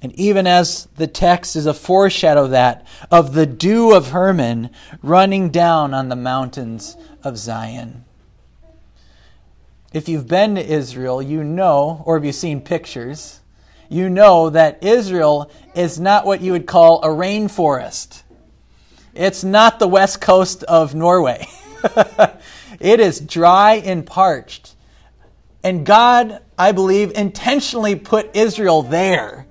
And 0.00 0.12
even 0.18 0.48
as 0.48 0.88
the 0.96 1.06
text 1.06 1.54
is 1.54 1.66
a 1.66 1.74
foreshadow 1.74 2.44
of 2.44 2.50
that, 2.50 2.84
of 3.10 3.34
the 3.34 3.46
dew 3.46 3.94
of 3.94 4.08
Hermon 4.08 4.70
running 5.00 5.50
down 5.50 5.94
on 5.94 6.08
the 6.08 6.16
mountains 6.16 6.96
of 7.22 7.38
Zion. 7.38 8.04
If 9.92 10.08
you've 10.08 10.26
been 10.26 10.54
to 10.54 10.64
Israel, 10.64 11.20
you 11.20 11.44
know, 11.44 12.02
or 12.06 12.16
have 12.16 12.24
you 12.24 12.32
seen 12.32 12.62
pictures, 12.62 13.40
you 13.90 14.08
know 14.08 14.48
that 14.48 14.82
Israel 14.82 15.50
is 15.74 16.00
not 16.00 16.24
what 16.24 16.40
you 16.40 16.52
would 16.52 16.66
call 16.66 17.02
a 17.04 17.08
rainforest. 17.08 18.22
It's 19.14 19.44
not 19.44 19.78
the 19.78 19.86
west 19.86 20.22
coast 20.22 20.62
of 20.64 20.94
Norway. 20.94 21.46
it 22.80 23.00
is 23.00 23.20
dry 23.20 23.74
and 23.84 24.06
parched. 24.06 24.74
And 25.62 25.84
God, 25.84 26.40
I 26.58 26.72
believe, 26.72 27.12
intentionally 27.12 27.94
put 27.94 28.34
Israel 28.34 28.82
there 28.82 29.46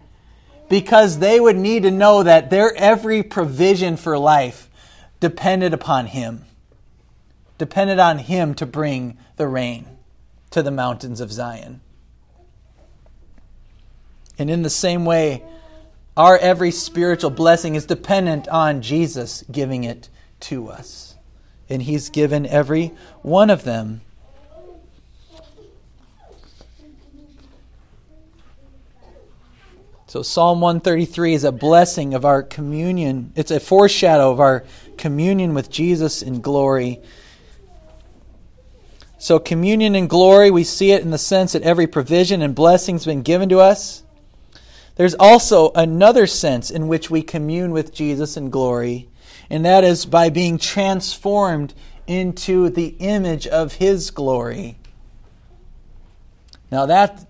because 0.69 1.19
they 1.19 1.39
would 1.39 1.56
need 1.56 1.84
to 1.84 1.91
know 1.91 2.23
that 2.23 2.49
their 2.49 2.73
every 2.75 3.21
provision 3.21 3.95
for 3.95 4.17
life 4.17 4.71
depended 5.19 5.71
upon 5.71 6.08
Him, 6.08 6.45
depended 7.60 7.99
on 7.99 8.17
Him 8.17 8.56
to 8.56 8.65
bring 8.65 9.19
the 9.36 9.47
rain 9.47 9.90
to 10.51 10.61
the 10.61 10.71
mountains 10.71 11.19
of 11.19 11.31
Zion. 11.31 11.81
And 14.37 14.49
in 14.49 14.61
the 14.61 14.69
same 14.69 15.05
way, 15.05 15.43
our 16.15 16.37
every 16.37 16.71
spiritual 16.71 17.29
blessing 17.29 17.75
is 17.75 17.85
dependent 17.85 18.47
on 18.49 18.81
Jesus 18.81 19.43
giving 19.51 19.83
it 19.83 20.09
to 20.41 20.67
us. 20.67 21.15
And 21.69 21.81
He's 21.81 22.09
given 22.09 22.45
every 22.45 22.87
one 23.21 23.49
of 23.49 23.63
them. 23.63 24.01
So, 30.07 30.21
Psalm 30.21 30.59
133 30.59 31.35
is 31.35 31.45
a 31.45 31.53
blessing 31.53 32.13
of 32.13 32.25
our 32.25 32.43
communion. 32.43 33.31
It's 33.37 33.51
a 33.51 33.61
foreshadow 33.61 34.29
of 34.31 34.41
our 34.41 34.65
communion 34.97 35.53
with 35.53 35.69
Jesus 35.69 36.21
in 36.21 36.41
glory. 36.41 36.99
So, 39.21 39.38
communion 39.38 39.93
and 39.93 40.10
glory, 40.10 40.49
we 40.49 40.63
see 40.63 40.93
it 40.93 41.03
in 41.03 41.12
the 41.12 41.19
sense 41.19 41.51
that 41.51 41.62
every 41.62 41.86
provision 41.86 42.41
and 42.41 42.55
blessing 42.55 42.95
has 42.95 43.05
been 43.05 43.21
given 43.21 43.49
to 43.49 43.60
us. 43.60 44.01
There's 44.95 45.13
also 45.13 45.71
another 45.75 46.25
sense 46.25 46.71
in 46.71 46.88
which 46.88 47.12
we 47.12 47.21
commune 47.21 47.69
with 47.69 47.93
Jesus 47.93 48.36
in 48.36 48.49
glory, 48.49 49.10
and 49.47 49.63
that 49.63 49.84
is 49.84 50.07
by 50.07 50.31
being 50.31 50.57
transformed 50.57 51.75
into 52.07 52.71
the 52.71 52.95
image 52.97 53.45
of 53.45 53.73
His 53.73 54.10
glory. 54.10 54.79
Now, 56.71 56.88
that 56.88 57.27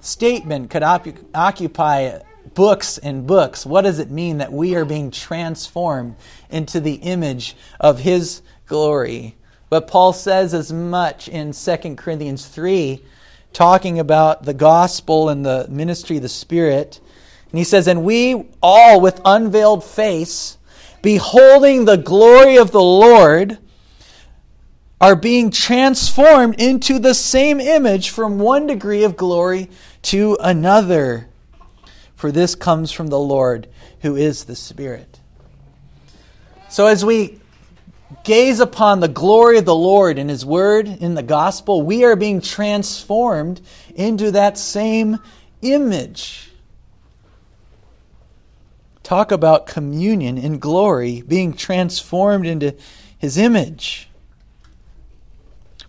statement 0.00 0.68
could 0.68 0.82
op- 0.82 1.06
occupy 1.32 2.18
books 2.54 2.98
and 2.98 3.24
books. 3.24 3.64
What 3.64 3.82
does 3.82 4.00
it 4.00 4.10
mean 4.10 4.38
that 4.38 4.52
we 4.52 4.74
are 4.74 4.84
being 4.84 5.12
transformed 5.12 6.16
into 6.50 6.80
the 6.80 6.94
image 6.94 7.54
of 7.78 8.00
His 8.00 8.42
glory? 8.66 9.36
But 9.70 9.86
Paul 9.86 10.12
says 10.12 10.52
as 10.52 10.72
much 10.72 11.28
in 11.28 11.52
2 11.52 11.96
Corinthians 11.96 12.46
3, 12.46 13.02
talking 13.52 13.98
about 13.98 14.42
the 14.42 14.52
gospel 14.52 15.28
and 15.28 15.46
the 15.46 15.66
ministry 15.70 16.16
of 16.16 16.22
the 16.22 16.28
Spirit. 16.28 17.00
And 17.50 17.58
he 17.58 17.64
says, 17.64 17.86
And 17.86 18.04
we 18.04 18.48
all 18.60 19.00
with 19.00 19.20
unveiled 19.24 19.84
face, 19.84 20.58
beholding 21.02 21.84
the 21.84 21.96
glory 21.96 22.56
of 22.56 22.72
the 22.72 22.82
Lord, 22.82 23.58
are 25.00 25.16
being 25.16 25.50
transformed 25.50 26.60
into 26.60 26.98
the 26.98 27.14
same 27.14 27.60
image 27.60 28.10
from 28.10 28.38
one 28.38 28.66
degree 28.66 29.04
of 29.04 29.16
glory 29.16 29.70
to 30.02 30.36
another. 30.40 31.28
For 32.16 32.30
this 32.30 32.54
comes 32.54 32.92
from 32.92 33.06
the 33.06 33.18
Lord, 33.18 33.68
who 34.00 34.14
is 34.14 34.44
the 34.44 34.56
Spirit. 34.56 35.20
So 36.68 36.86
as 36.86 37.04
we 37.04 37.39
gaze 38.24 38.60
upon 38.60 39.00
the 39.00 39.08
glory 39.08 39.58
of 39.58 39.64
the 39.64 39.74
Lord 39.74 40.18
in 40.18 40.28
His 40.28 40.44
Word, 40.44 40.88
in 40.88 41.14
the 41.14 41.22
gospel, 41.22 41.82
we 41.82 42.04
are 42.04 42.16
being 42.16 42.40
transformed 42.40 43.60
into 43.94 44.30
that 44.32 44.58
same 44.58 45.18
image. 45.62 46.50
Talk 49.02 49.32
about 49.32 49.66
communion 49.66 50.38
in 50.38 50.58
glory, 50.58 51.22
being 51.22 51.52
transformed 51.54 52.46
into 52.46 52.74
His 53.18 53.36
image. 53.36 54.08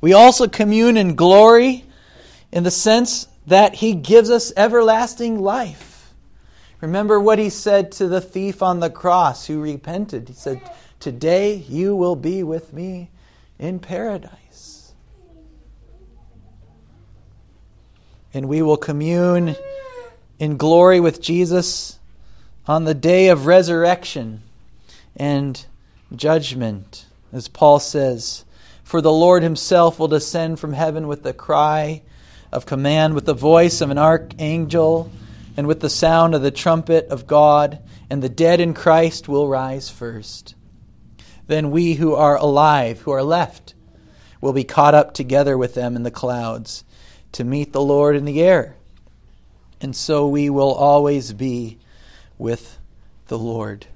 We 0.01 0.13
also 0.13 0.47
commune 0.47 0.97
in 0.97 1.15
glory 1.15 1.86
in 2.51 2.63
the 2.63 2.71
sense 2.71 3.27
that 3.45 3.75
he 3.75 3.93
gives 3.93 4.29
us 4.29 4.51
everlasting 4.57 5.39
life. 5.39 6.13
Remember 6.81 7.19
what 7.19 7.38
he 7.38 7.49
said 7.49 7.91
to 7.93 8.07
the 8.07 8.19
thief 8.19 8.63
on 8.63 8.79
the 8.79 8.89
cross 8.89 9.45
who 9.45 9.62
repented. 9.62 10.27
He 10.27 10.34
said, 10.34 10.62
Today 11.02 11.56
you 11.56 11.96
will 11.96 12.16
be 12.16 12.44
with 12.44 12.74
me 12.74 13.10
in 13.58 13.80
paradise. 13.80 14.94
And 18.36 18.48
we 18.48 18.62
will 18.62 18.78
commune 18.78 19.56
in 20.38 20.58
glory 20.58 21.00
with 21.00 21.20
Jesus 21.20 21.98
on 22.68 22.84
the 22.84 22.94
day 22.94 23.30
of 23.30 23.48
resurrection 23.48 24.44
and 25.18 25.66
judgment. 26.16 27.08
As 27.34 27.48
Paul 27.48 27.80
says, 27.80 28.46
For 28.84 29.02
the 29.02 29.12
Lord 29.12 29.42
himself 29.42 29.98
will 29.98 30.08
descend 30.08 30.60
from 30.60 30.74
heaven 30.74 31.08
with 31.08 31.24
the 31.24 31.34
cry 31.34 32.04
of 32.52 32.68
command, 32.68 33.16
with 33.16 33.26
the 33.26 33.34
voice 33.34 33.82
of 33.82 33.90
an 33.90 33.98
archangel, 33.98 35.12
and 35.58 35.66
with 35.66 35.80
the 35.80 35.90
sound 35.90 36.36
of 36.36 36.44
the 36.44 36.52
trumpet 36.52 37.08
of 37.08 37.26
God, 37.26 37.80
and 38.08 38.22
the 38.22 38.30
dead 38.30 38.60
in 38.60 38.76
Christ 38.76 39.28
will 39.28 39.48
rise 39.48 39.90
first. 39.90 40.54
Then 41.52 41.70
we 41.70 41.96
who 41.96 42.16
are 42.16 42.38
alive, 42.38 43.02
who 43.02 43.12
are 43.12 43.22
left, 43.22 43.74
will 44.40 44.54
be 44.54 44.64
caught 44.64 44.96
up 44.96 45.14
together 45.14 45.58
with 45.58 45.74
them 45.74 45.98
in 45.98 46.04
the 46.04 46.10
clouds 46.10 46.86
to 47.34 47.44
meet 47.44 47.74
the 47.74 47.82
Lord 47.82 48.16
in 48.16 48.24
the 48.24 48.42
air. 48.42 48.78
And 49.82 49.94
so 49.94 50.30
we 50.30 50.50
will 50.50 50.74
always 50.74 51.34
be 51.34 51.78
with 52.38 52.80
the 53.28 53.38
Lord. 53.38 53.88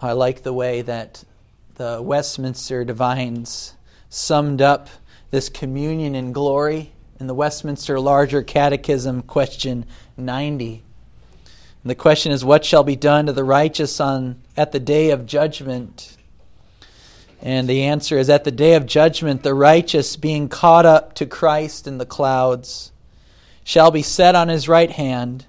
I 0.00 0.12
like 0.12 0.44
the 0.44 0.52
way 0.52 0.82
that 0.82 1.24
the 1.74 2.00
Westminster 2.00 2.84
Divines 2.84 3.74
summed 4.08 4.62
up 4.62 4.88
this 5.32 5.48
communion 5.48 6.14
in 6.14 6.32
glory 6.32 6.92
in 7.18 7.26
the 7.26 7.34
Westminster 7.34 7.98
Larger 7.98 8.44
Catechism, 8.44 9.22
question 9.22 9.84
90. 10.16 10.84
And 11.82 11.90
the 11.90 11.96
question 11.96 12.30
is, 12.30 12.44
What 12.44 12.64
shall 12.64 12.84
be 12.84 12.94
done 12.94 13.26
to 13.26 13.32
the 13.32 13.42
righteous 13.42 13.98
on, 13.98 14.40
at 14.56 14.72
the 14.72 14.80
day 14.80 15.10
of 15.10 15.26
judgment? 15.26 16.16
And 17.40 17.68
the 17.68 17.82
answer 17.82 18.18
is, 18.18 18.30
At 18.30 18.44
the 18.44 18.52
day 18.52 18.74
of 18.74 18.86
judgment, 18.86 19.42
the 19.42 19.54
righteous, 19.54 20.16
being 20.16 20.48
caught 20.48 20.86
up 20.86 21.14
to 21.14 21.26
Christ 21.26 21.88
in 21.88 21.98
the 21.98 22.06
clouds, 22.06 22.92
shall 23.64 23.90
be 23.90 24.02
set 24.02 24.34
on 24.34 24.48
his 24.48 24.68
right 24.68 24.90
hand, 24.90 25.46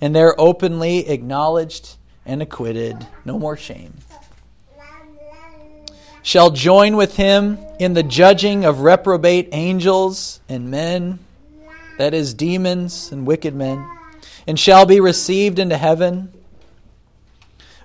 and 0.00 0.14
there 0.14 0.38
openly 0.38 1.08
acknowledged 1.08 1.96
and 2.26 2.42
acquitted. 2.42 3.06
No 3.24 3.38
more 3.38 3.56
shame. 3.56 3.94
Shall 6.22 6.50
join 6.50 6.96
with 6.96 7.16
him 7.16 7.58
in 7.78 7.94
the 7.94 8.02
judging 8.02 8.64
of 8.64 8.80
reprobate 8.80 9.48
angels 9.52 10.40
and 10.48 10.70
men, 10.70 11.20
that 11.96 12.12
is, 12.12 12.34
demons 12.34 13.10
and 13.12 13.26
wicked 13.26 13.54
men, 13.54 13.88
and 14.46 14.58
shall 14.58 14.84
be 14.84 15.00
received 15.00 15.58
into 15.58 15.78
heaven, 15.78 16.32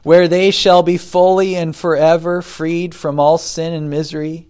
where 0.04 0.28
they 0.28 0.52
shall 0.52 0.84
be 0.84 0.98
fully 0.98 1.56
and 1.56 1.76
forever 1.76 2.42
freed 2.42 2.94
from 2.94 3.20
all 3.20 3.38
sin 3.38 3.74
and 3.74 3.90
misery, 3.90 4.48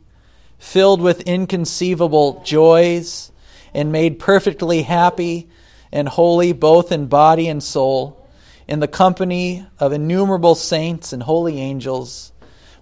filled 0.57 1.01
with 1.01 1.21
inconceivable 1.21 2.41
joys, 2.43 3.31
and 3.73 3.91
made 3.91 4.19
perfectly 4.19 4.83
happy 4.83 5.49
and 5.91 6.09
holy 6.09 6.53
both 6.53 6.91
in 6.91 7.05
body 7.05 7.47
and 7.47 7.63
soul 7.63 8.19
in 8.67 8.79
the 8.79 8.87
company 8.87 9.65
of 9.79 9.93
innumerable 9.93 10.55
saints 10.55 11.13
and 11.13 11.23
holy 11.23 11.59
angels, 11.59 12.31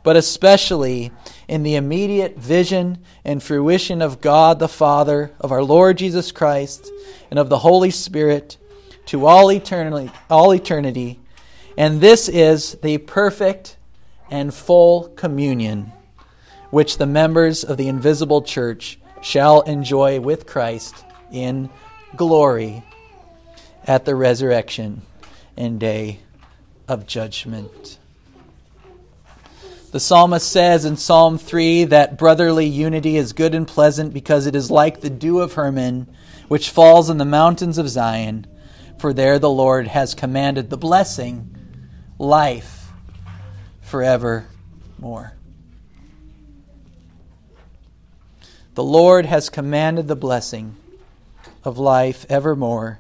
but 0.03 0.15
especially 0.15 1.12
in 1.47 1.63
the 1.63 1.75
immediate 1.75 2.38
vision 2.38 2.97
and 3.25 3.41
fruition 3.41 4.01
of 4.01 4.21
God 4.21 4.60
the 4.60 4.67
Father, 4.67 5.31
of 5.39 5.51
our 5.51 5.63
Lord 5.63 5.97
Jesus 5.97 6.31
Christ, 6.31 6.89
and 7.29 7.39
of 7.39 7.49
the 7.49 7.60
Holy 7.60 7.91
Spirit 7.91 8.57
to 9.07 9.25
all 9.25 9.51
eternity, 9.51 10.12
all 10.29 10.53
eternity. 10.53 11.20
And 11.77 12.01
this 12.01 12.27
is 12.27 12.73
the 12.81 12.97
perfect 12.97 13.77
and 14.29 14.53
full 14.53 15.10
communion 15.10 15.91
which 16.69 16.97
the 16.97 17.05
members 17.05 17.63
of 17.63 17.77
the 17.77 17.88
invisible 17.88 18.41
church 18.41 18.97
shall 19.21 19.62
enjoy 19.62 20.19
with 20.19 20.47
Christ 20.47 20.95
in 21.31 21.69
glory 22.15 22.84
at 23.86 24.05
the 24.05 24.15
resurrection 24.15 25.01
and 25.57 25.79
day 25.79 26.19
of 26.88 27.05
judgment. 27.05 27.99
The 29.91 29.99
psalmist 29.99 30.49
says 30.49 30.86
in 30.86 30.95
Psalm 30.95 31.38
3 31.38 31.86
that 31.86 32.17
brotherly 32.17 32.65
unity 32.65 33.17
is 33.17 33.34
good 33.34 33.53
and 33.53 33.67
pleasant 33.67 34.13
because 34.13 34.45
it 34.45 34.55
is 34.55 34.71
like 34.71 35.01
the 35.01 35.10
dew 35.10 35.39
of 35.39 35.53
Hermon, 35.53 36.07
which 36.47 36.69
falls 36.69 37.10
in 37.10 37.17
the 37.17 37.25
mountains 37.25 37.77
of 37.77 37.89
Zion, 37.89 38.47
for 38.97 39.12
there 39.12 39.38
the 39.38 39.49
Lord 39.49 39.88
has 39.88 40.15
commanded 40.15 40.69
the 40.69 40.77
blessing, 40.77 41.53
life 42.21 42.91
forevermore. 43.81 45.34
The 48.75 48.84
Lord 48.84 49.25
has 49.25 49.49
commanded 49.49 50.07
the 50.07 50.15
blessing 50.15 50.75
of 51.63 51.79
life 51.79 52.27
evermore 52.29 52.99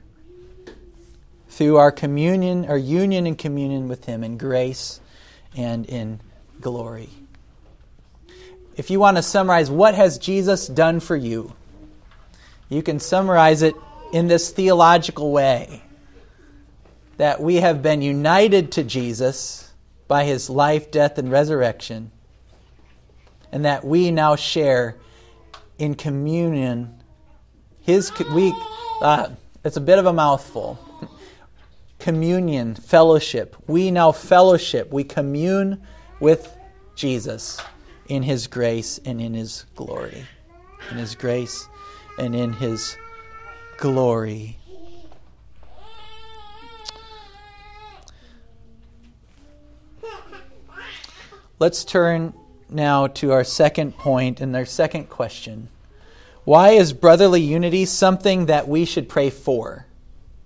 through 1.49 1.77
our 1.77 1.91
communion, 1.91 2.65
our 2.65 2.77
union 2.77 3.27
and 3.27 3.37
communion 3.37 3.87
with 3.87 4.05
Him 4.05 4.23
in 4.23 4.37
grace 4.37 4.99
and 5.55 5.85
in 5.85 6.19
glory. 6.59 7.09
If 8.75 8.89
you 8.89 8.99
want 8.99 9.17
to 9.17 9.23
summarize 9.23 9.69
what 9.69 9.93
has 9.93 10.17
Jesus 10.17 10.65
done 10.65 10.99
for 10.99 11.15
you, 11.15 11.53
you 12.69 12.81
can 12.81 12.99
summarize 12.99 13.61
it 13.61 13.75
in 14.11 14.27
this 14.27 14.49
theological 14.49 15.31
way 15.31 15.83
that 17.17 17.41
we 17.41 17.55
have 17.57 17.81
been 17.81 18.01
united 18.01 18.71
to 18.73 18.83
Jesus 18.83 19.71
by 20.07 20.23
his 20.23 20.49
life, 20.49 20.91
death, 20.91 21.17
and 21.17 21.31
resurrection, 21.31 22.11
and 23.51 23.65
that 23.65 23.83
we 23.83 24.11
now 24.11 24.35
share 24.35 24.97
in 25.77 25.95
communion 25.95 27.01
his 27.81 28.11
we 28.33 28.53
uh, 29.01 29.29
it's 29.63 29.77
a 29.77 29.81
bit 29.81 29.97
of 29.97 30.05
a 30.05 30.13
mouthful 30.13 30.79
communion, 32.01 32.73
fellowship. 32.73 33.55
We 33.67 33.91
now 33.91 34.11
fellowship. 34.11 34.91
We 34.91 35.03
commune 35.03 35.81
with 36.19 36.51
Jesus 36.95 37.61
in 38.07 38.23
his 38.23 38.47
grace 38.47 38.99
and 39.05 39.21
in 39.21 39.35
his 39.35 39.65
glory. 39.75 40.25
In 40.89 40.97
his 40.97 41.15
grace 41.15 41.67
and 42.17 42.35
in 42.35 42.53
his 42.53 42.97
glory. 43.77 44.57
Let's 51.61 51.85
turn 51.85 52.33
now 52.71 53.05
to 53.05 53.33
our 53.33 53.43
second 53.43 53.95
point 53.95 54.41
and 54.41 54.55
our 54.55 54.65
second 54.65 55.11
question. 55.11 55.69
Why 56.43 56.69
is 56.69 56.91
brotherly 56.91 57.41
unity 57.41 57.85
something 57.85 58.47
that 58.47 58.67
we 58.67 58.83
should 58.83 59.07
pray 59.07 59.29
for? 59.29 59.85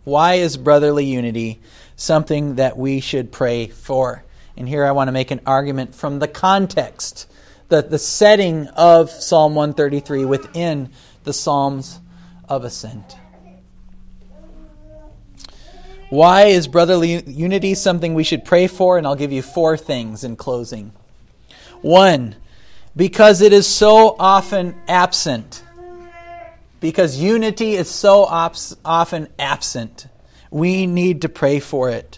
Why 0.04 0.34
is 0.34 0.58
brotherly 0.58 1.06
unity 1.06 1.62
something 1.96 2.56
that 2.56 2.78
we 2.78 3.00
should 3.00 3.32
pray 3.32 3.68
for? 3.68 4.26
And 4.58 4.68
here 4.68 4.84
I 4.84 4.92
want 4.92 5.08
to 5.08 5.14
make 5.14 5.32
an 5.32 5.40
argument 5.46 5.96
from 5.96 6.20
the 6.20 6.28
context, 6.28 7.32
the, 7.70 7.82
the 7.82 7.98
setting 7.98 8.68
of 8.68 9.10
Psalm 9.10 9.56
133 9.56 10.26
within 10.26 10.90
the 11.24 11.32
Psalms 11.32 12.02
of 12.50 12.66
Ascent. 12.66 13.16
Why 16.10 16.48
is 16.48 16.68
brotherly 16.68 17.24
unity 17.24 17.74
something 17.74 18.16
we 18.16 18.26
should 18.26 18.44
pray 18.44 18.68
for? 18.68 18.98
And 18.98 19.08
I'll 19.08 19.16
give 19.16 19.32
you 19.32 19.42
four 19.42 19.78
things 19.78 20.26
in 20.26 20.36
closing. 20.36 20.92
One, 21.86 22.36
because 22.96 23.42
it 23.42 23.54
is 23.54 23.68
so 23.68 24.16
often 24.18 24.74
absent 24.88 25.62
because 26.80 27.20
unity 27.20 27.76
is 27.76 27.88
so 27.88 28.24
often 28.24 29.28
absent. 29.38 30.08
We 30.50 30.88
need 30.88 31.22
to 31.22 31.30
pray 31.30 31.60
for 31.60 31.92
it. 31.92 32.18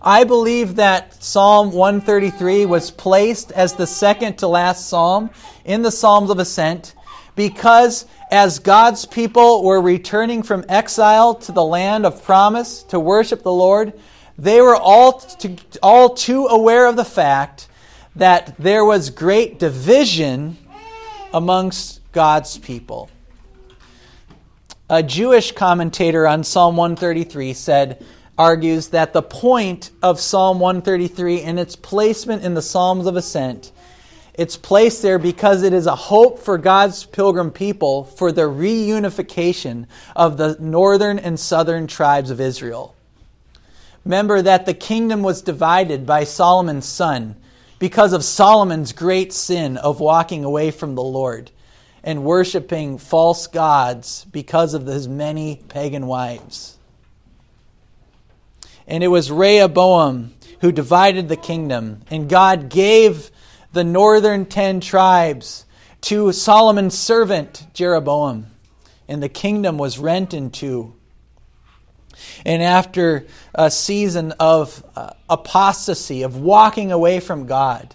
I 0.00 0.22
believe 0.22 0.76
that 0.76 1.20
Psalm 1.20 1.72
133 1.72 2.64
was 2.66 2.92
placed 2.92 3.50
as 3.50 3.72
the 3.72 3.88
second 3.88 4.38
to 4.38 4.46
last 4.46 4.88
psalm 4.88 5.30
in 5.64 5.82
the 5.82 5.90
Psalms 5.90 6.30
of 6.30 6.38
Ascent 6.38 6.94
because 7.34 8.06
as 8.30 8.60
God's 8.60 9.04
people 9.04 9.64
were 9.64 9.80
returning 9.80 10.44
from 10.44 10.64
exile 10.68 11.34
to 11.34 11.50
the 11.50 11.64
land 11.64 12.06
of 12.06 12.22
promise 12.22 12.84
to 12.84 13.00
worship 13.00 13.42
the 13.42 13.50
Lord, 13.52 13.94
they 14.38 14.60
were 14.60 14.76
all, 14.76 15.18
to, 15.18 15.56
all 15.82 16.14
too 16.14 16.46
aware 16.46 16.86
of 16.86 16.94
the 16.94 17.04
fact 17.04 17.66
that 18.16 18.54
there 18.58 18.84
was 18.84 19.10
great 19.10 19.58
division 19.58 20.56
amongst 21.32 22.00
God's 22.12 22.58
people. 22.58 23.10
A 24.88 25.02
Jewish 25.02 25.52
commentator 25.52 26.26
on 26.26 26.42
Psalm 26.42 26.76
133 26.76 27.54
said, 27.54 28.04
argues 28.40 28.88
that 28.88 29.12
the 29.12 29.22
point 29.22 29.90
of 30.02 30.18
Psalm 30.18 30.58
133 30.60 31.42
and 31.42 31.60
its 31.60 31.76
placement 31.76 32.42
in 32.42 32.54
the 32.54 32.62
Psalms 32.62 33.06
of 33.06 33.14
Ascent 33.14 33.70
It's 34.32 34.56
placed 34.56 35.02
there 35.02 35.18
because 35.18 35.62
it 35.62 35.74
is 35.74 35.86
a 35.86 35.94
hope 35.94 36.38
for 36.38 36.56
God's 36.56 37.04
pilgrim 37.04 37.50
people 37.50 38.04
for 38.04 38.32
the 38.32 38.48
reunification 38.48 39.86
of 40.16 40.38
the 40.38 40.56
northern 40.58 41.18
and 41.18 41.38
southern 41.38 41.86
tribes 41.86 42.30
of 42.30 42.40
Israel. 42.40 42.94
Remember 44.04 44.40
that 44.40 44.64
the 44.64 44.72
kingdom 44.72 45.22
was 45.22 45.42
divided 45.42 46.06
by 46.06 46.24
Solomon's 46.24 46.86
son 46.86 47.36
because 47.80 48.12
of 48.12 48.22
Solomon's 48.22 48.92
great 48.92 49.32
sin 49.32 49.78
of 49.78 49.98
walking 49.98 50.44
away 50.44 50.70
from 50.70 50.94
the 50.94 51.02
Lord 51.02 51.50
and 52.04 52.24
worshiping 52.24 52.98
false 52.98 53.46
gods 53.46 54.26
because 54.30 54.74
of 54.74 54.86
his 54.86 55.08
many 55.08 55.62
pagan 55.68 56.06
wives. 56.06 56.76
And 58.86 59.02
it 59.02 59.08
was 59.08 59.32
Rehoboam 59.32 60.34
who 60.60 60.70
divided 60.72 61.28
the 61.28 61.36
kingdom, 61.36 62.02
and 62.10 62.28
God 62.28 62.68
gave 62.68 63.30
the 63.72 63.84
northern 63.84 64.44
ten 64.44 64.80
tribes 64.80 65.64
to 66.02 66.32
Solomon's 66.32 66.98
servant 66.98 67.66
Jeroboam, 67.72 68.46
and 69.08 69.22
the 69.22 69.28
kingdom 69.28 69.78
was 69.78 69.98
rent 69.98 70.34
in 70.34 70.50
two. 70.50 70.94
And 72.44 72.62
after 72.62 73.26
a 73.54 73.70
season 73.70 74.32
of 74.40 74.84
uh, 74.96 75.10
apostasy, 75.28 76.22
of 76.22 76.36
walking 76.36 76.92
away 76.92 77.20
from 77.20 77.46
God, 77.46 77.94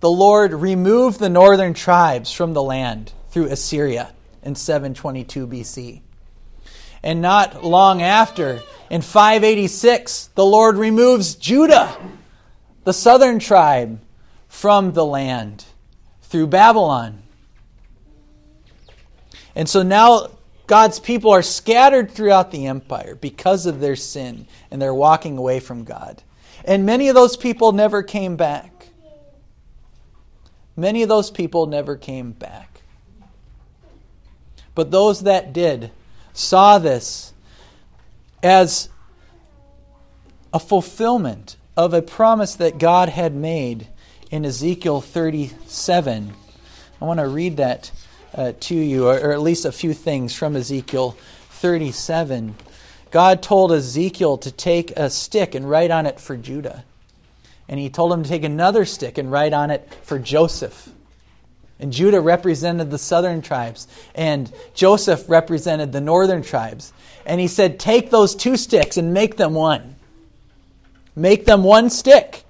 the 0.00 0.10
Lord 0.10 0.52
removed 0.52 1.18
the 1.18 1.28
northern 1.28 1.74
tribes 1.74 2.32
from 2.32 2.52
the 2.52 2.62
land 2.62 3.12
through 3.30 3.46
Assyria 3.46 4.12
in 4.42 4.54
722 4.54 5.46
BC. 5.46 6.00
And 7.02 7.20
not 7.20 7.64
long 7.64 8.02
after, 8.02 8.60
in 8.90 9.02
586, 9.02 10.30
the 10.34 10.44
Lord 10.44 10.76
removes 10.76 11.34
Judah, 11.34 11.96
the 12.84 12.92
southern 12.92 13.38
tribe, 13.38 14.00
from 14.48 14.92
the 14.92 15.04
land 15.04 15.64
through 16.22 16.48
Babylon. 16.48 17.22
And 19.54 19.68
so 19.68 19.82
now 19.82 20.30
God's 20.68 21.00
people 21.00 21.30
are 21.32 21.42
scattered 21.42 22.10
throughout 22.10 22.50
the 22.50 22.66
empire 22.66 23.14
because 23.14 23.64
of 23.64 23.80
their 23.80 23.96
sin 23.96 24.46
and 24.70 24.80
they're 24.80 24.94
walking 24.94 25.38
away 25.38 25.60
from 25.60 25.82
God. 25.82 26.22
And 26.64 26.84
many 26.84 27.08
of 27.08 27.14
those 27.14 27.38
people 27.38 27.72
never 27.72 28.02
came 28.02 28.36
back. 28.36 28.88
Many 30.76 31.02
of 31.02 31.08
those 31.08 31.30
people 31.30 31.66
never 31.66 31.96
came 31.96 32.32
back. 32.32 32.82
But 34.74 34.90
those 34.90 35.22
that 35.22 35.54
did 35.54 35.90
saw 36.34 36.78
this 36.78 37.32
as 38.42 38.90
a 40.52 40.60
fulfillment 40.60 41.56
of 41.78 41.94
a 41.94 42.02
promise 42.02 42.54
that 42.56 42.78
God 42.78 43.08
had 43.08 43.34
made 43.34 43.88
in 44.30 44.44
Ezekiel 44.44 45.00
37. 45.00 46.34
I 47.00 47.04
want 47.04 47.20
to 47.20 47.26
read 47.26 47.56
that 47.56 47.90
uh, 48.34 48.52
to 48.60 48.74
you, 48.74 49.06
or, 49.08 49.18
or 49.18 49.32
at 49.32 49.40
least 49.40 49.64
a 49.64 49.72
few 49.72 49.94
things 49.94 50.34
from 50.34 50.56
Ezekiel 50.56 51.16
37. 51.50 52.54
God 53.10 53.42
told 53.42 53.72
Ezekiel 53.72 54.38
to 54.38 54.52
take 54.52 54.90
a 54.92 55.10
stick 55.10 55.54
and 55.54 55.68
write 55.68 55.90
on 55.90 56.06
it 56.06 56.20
for 56.20 56.36
Judah. 56.36 56.84
And 57.68 57.78
he 57.78 57.90
told 57.90 58.12
him 58.12 58.22
to 58.22 58.28
take 58.28 58.44
another 58.44 58.84
stick 58.84 59.18
and 59.18 59.30
write 59.30 59.52
on 59.52 59.70
it 59.70 59.88
for 60.02 60.18
Joseph. 60.18 60.90
And 61.80 61.92
Judah 61.92 62.20
represented 62.20 62.90
the 62.90 62.98
southern 62.98 63.40
tribes, 63.40 63.86
and 64.14 64.52
Joseph 64.74 65.28
represented 65.28 65.92
the 65.92 66.00
northern 66.00 66.42
tribes. 66.42 66.92
And 67.24 67.40
he 67.40 67.46
said, 67.46 67.78
Take 67.78 68.10
those 68.10 68.34
two 68.34 68.56
sticks 68.56 68.96
and 68.96 69.14
make 69.14 69.36
them 69.36 69.54
one. 69.54 69.94
Make 71.14 71.44
them 71.44 71.62
one 71.62 71.90
stick. 71.90 72.44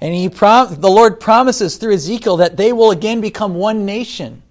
And 0.00 0.14
he 0.14 0.28
prom- 0.28 0.80
the 0.80 0.90
Lord 0.90 1.20
promises 1.20 1.76
through 1.76 1.94
Ezekiel 1.94 2.38
that 2.38 2.56
they 2.56 2.72
will 2.72 2.90
again 2.90 3.20
become 3.20 3.54
one 3.54 3.84
nation. 3.84 4.42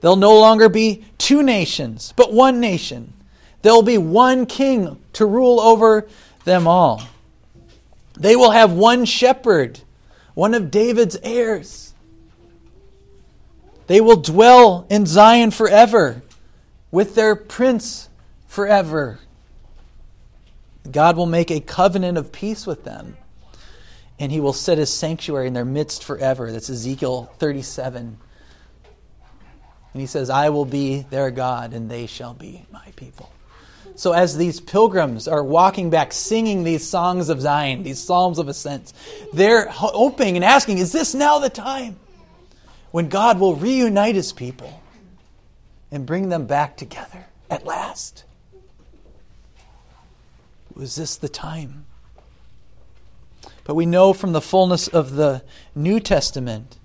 They'll 0.00 0.16
no 0.16 0.38
longer 0.38 0.68
be 0.68 1.04
two 1.18 1.42
nations, 1.42 2.12
but 2.16 2.32
one 2.32 2.60
nation. 2.60 3.12
There'll 3.62 3.82
be 3.82 3.98
one 3.98 4.46
king 4.46 5.02
to 5.14 5.26
rule 5.26 5.58
over 5.58 6.06
them 6.44 6.68
all. 6.68 7.02
They 8.18 8.36
will 8.36 8.52
have 8.52 8.72
one 8.72 9.04
shepherd, 9.04 9.80
one 10.34 10.54
of 10.54 10.70
David's 10.70 11.16
heirs. 11.22 11.94
They 13.88 14.00
will 14.00 14.16
dwell 14.16 14.86
in 14.88 15.06
Zion 15.06 15.50
forever 15.50 16.22
with 16.90 17.14
their 17.14 17.34
prince 17.34 18.08
forever. 18.46 19.18
God 20.90 21.16
will 21.16 21.26
make 21.26 21.50
a 21.50 21.60
covenant 21.60 22.16
of 22.16 22.32
peace 22.32 22.66
with 22.66 22.84
them 22.84 23.16
and 24.18 24.32
he 24.32 24.40
will 24.40 24.52
set 24.52 24.78
his 24.78 24.92
sanctuary 24.92 25.46
in 25.46 25.54
their 25.54 25.64
midst 25.64 26.04
forever. 26.04 26.50
That's 26.50 26.70
Ezekiel 26.70 27.30
37. 27.38 28.18
And 29.92 30.00
he 30.00 30.06
says, 30.06 30.28
I 30.28 30.50
will 30.50 30.64
be 30.64 31.06
their 31.10 31.30
God, 31.30 31.72
and 31.72 31.90
they 31.90 32.06
shall 32.06 32.34
be 32.34 32.66
my 32.70 32.92
people. 32.96 33.30
So, 33.94 34.12
as 34.12 34.36
these 34.36 34.60
pilgrims 34.60 35.26
are 35.26 35.42
walking 35.42 35.88
back 35.88 36.12
singing 36.12 36.64
these 36.64 36.86
songs 36.86 37.30
of 37.30 37.40
Zion, 37.40 37.82
these 37.82 37.98
psalms 37.98 38.38
of 38.38 38.46
ascent, 38.46 38.92
they're 39.32 39.66
hoping 39.68 40.36
and 40.36 40.44
asking, 40.44 40.78
Is 40.78 40.92
this 40.92 41.14
now 41.14 41.38
the 41.38 41.48
time 41.48 41.96
when 42.90 43.08
God 43.08 43.40
will 43.40 43.56
reunite 43.56 44.14
his 44.14 44.34
people 44.34 44.82
and 45.90 46.04
bring 46.04 46.28
them 46.28 46.44
back 46.44 46.76
together 46.76 47.24
at 47.48 47.64
last? 47.64 48.24
Was 50.74 50.96
this 50.96 51.16
the 51.16 51.30
time? 51.30 51.85
But 53.66 53.74
we 53.74 53.86
know 53.86 54.12
from 54.12 54.32
the 54.32 54.40
fullness 54.40 54.86
of 54.86 55.16
the 55.16 55.42
New 55.74 55.98
Testament 55.98 56.78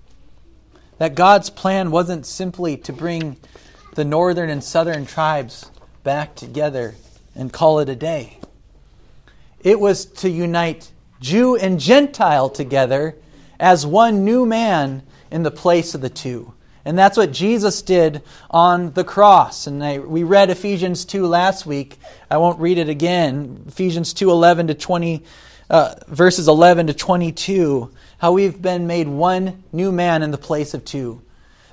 that 0.98 1.14
God's 1.14 1.48
plan 1.48 1.90
wasn't 1.90 2.26
simply 2.26 2.76
to 2.78 2.92
bring 2.92 3.36
the 3.94 4.04
northern 4.04 4.50
and 4.50 4.64
southern 4.64 5.06
tribes 5.06 5.70
back 6.02 6.34
together 6.34 6.94
and 7.34 7.52
call 7.52 7.78
it 7.78 7.88
a 7.88 7.94
day. 7.94 8.38
It 9.60 9.78
was 9.78 10.04
to 10.06 10.28
unite 10.28 10.90
Jew 11.20 11.56
and 11.56 11.78
Gentile 11.78 12.50
together 12.50 13.16
as 13.60 13.86
one 13.86 14.24
new 14.24 14.44
man 14.44 15.04
in 15.30 15.44
the 15.44 15.52
place 15.52 15.94
of 15.94 16.00
the 16.00 16.10
two. 16.10 16.52
And 16.84 16.98
that's 16.98 17.16
what 17.16 17.30
Jesus 17.30 17.80
did 17.80 18.22
on 18.50 18.92
the 18.94 19.04
cross. 19.04 19.68
And 19.68 19.84
I, 19.84 19.98
we 20.00 20.24
read 20.24 20.50
Ephesians 20.50 21.04
2 21.04 21.26
last 21.26 21.64
week. 21.64 21.96
I 22.28 22.38
won't 22.38 22.58
read 22.58 22.76
it 22.76 22.88
again. 22.88 23.62
Ephesians 23.68 24.12
2 24.12 24.30
11 24.32 24.66
to 24.66 24.74
20 24.74 25.22
uh, 25.72 25.94
verses 26.06 26.48
11 26.48 26.88
to 26.88 26.94
22, 26.94 27.90
how 28.18 28.32
we've 28.32 28.60
been 28.60 28.86
made 28.86 29.08
one 29.08 29.64
new 29.72 29.90
man 29.90 30.22
in 30.22 30.30
the 30.30 30.38
place 30.38 30.74
of 30.74 30.84
two. 30.84 31.22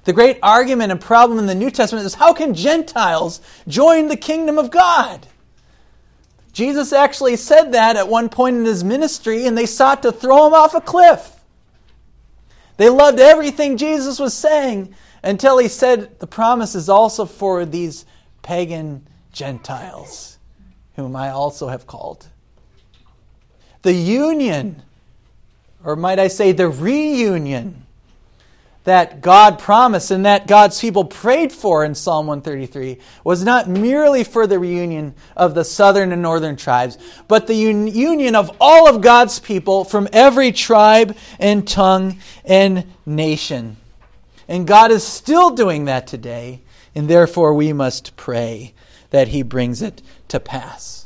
The 0.06 0.14
great 0.14 0.40
argument 0.42 0.94
and 0.94 1.02
problem 1.02 1.38
in 1.38 1.48
the 1.48 1.54
New 1.54 1.70
Testament 1.70 2.06
is 2.06 2.14
how 2.14 2.34
can 2.34 2.54
Gentiles 2.54 3.42
join 3.68 4.08
the 4.08 4.16
kingdom 4.16 4.58
of 4.58 4.72
God? 4.72 5.28
Jesus 6.54 6.94
actually 6.94 7.36
said 7.36 7.74
that 7.74 7.98
at 7.98 8.08
one 8.08 8.30
point 8.30 8.56
in 8.56 8.66
his 8.66 8.86
ministry, 8.86 9.46
and 9.46 9.58
they 9.58 9.66
sought 9.66 10.02
to 10.04 10.14
throw 10.14 10.48
him 10.48 10.54
off 10.54 10.74
a 10.74 10.82
cliff. 10.82 11.36
They 12.78 12.88
loved 12.88 13.20
everything 13.20 13.76
Jesus 13.76 14.18
was 14.18 14.34
saying 14.34 14.96
until 15.22 15.58
he 15.58 15.68
said, 15.68 16.18
The 16.20 16.28
promise 16.28 16.74
is 16.74 16.88
also 16.88 17.26
for 17.26 17.66
these 17.66 18.06
pagan 18.44 19.06
Gentiles, 19.34 20.38
whom 20.96 21.18
I 21.18 21.30
also 21.30 21.68
have 21.68 21.86
called 21.86 22.29
the 23.82 23.94
union, 23.94 24.82
or 25.84 25.96
might 25.96 26.20
I 26.20 26.28
say 26.28 26.52
the 26.52 26.70
reunion, 26.70 27.86
that 28.86 29.22
God 29.22 29.60
promised 29.60 30.10
and 30.10 30.26
that 30.26 30.48
God's 30.48 30.80
people 30.80 31.06
prayed 31.06 31.52
for 31.52 31.86
in 31.86 31.94
Psalm 31.94 32.28
133 32.28 32.98
was 33.24 33.44
not 33.44 33.70
merely 33.70 34.24
for 34.24 34.48
the 34.48 34.58
reunion 34.58 35.14
of 35.36 35.54
the 35.54 35.64
southern 35.64 36.12
and 36.12 36.22
northern 36.22 36.56
tribes, 36.56 36.98
but 37.28 37.46
the 37.46 37.68
un- 37.70 37.88
union 37.88 38.36
of 38.36 38.56
all 38.60 38.88
of 38.88 39.02
God's 39.02 39.40
people 39.40 39.84
from 39.84 40.08
every 40.12 40.52
tribe 40.52 41.16
and 41.40 41.68
tongue 41.68 42.20
and 42.46 42.86
nation. 43.06 43.78
And 44.48 44.66
God 44.66 44.92
is 44.92 45.04
still 45.06 45.52
doing 45.52 45.86
that 45.86 46.08
today, 46.08 46.62
and 46.96 47.08
therefore 47.08 47.54
we 47.54 47.74
must 47.74 48.16
pray 48.16 48.74
that 49.12 49.28
He 49.28 49.44
brings 49.44 49.84
it 49.84 50.02
to 50.30 50.40
pass. 50.40 51.06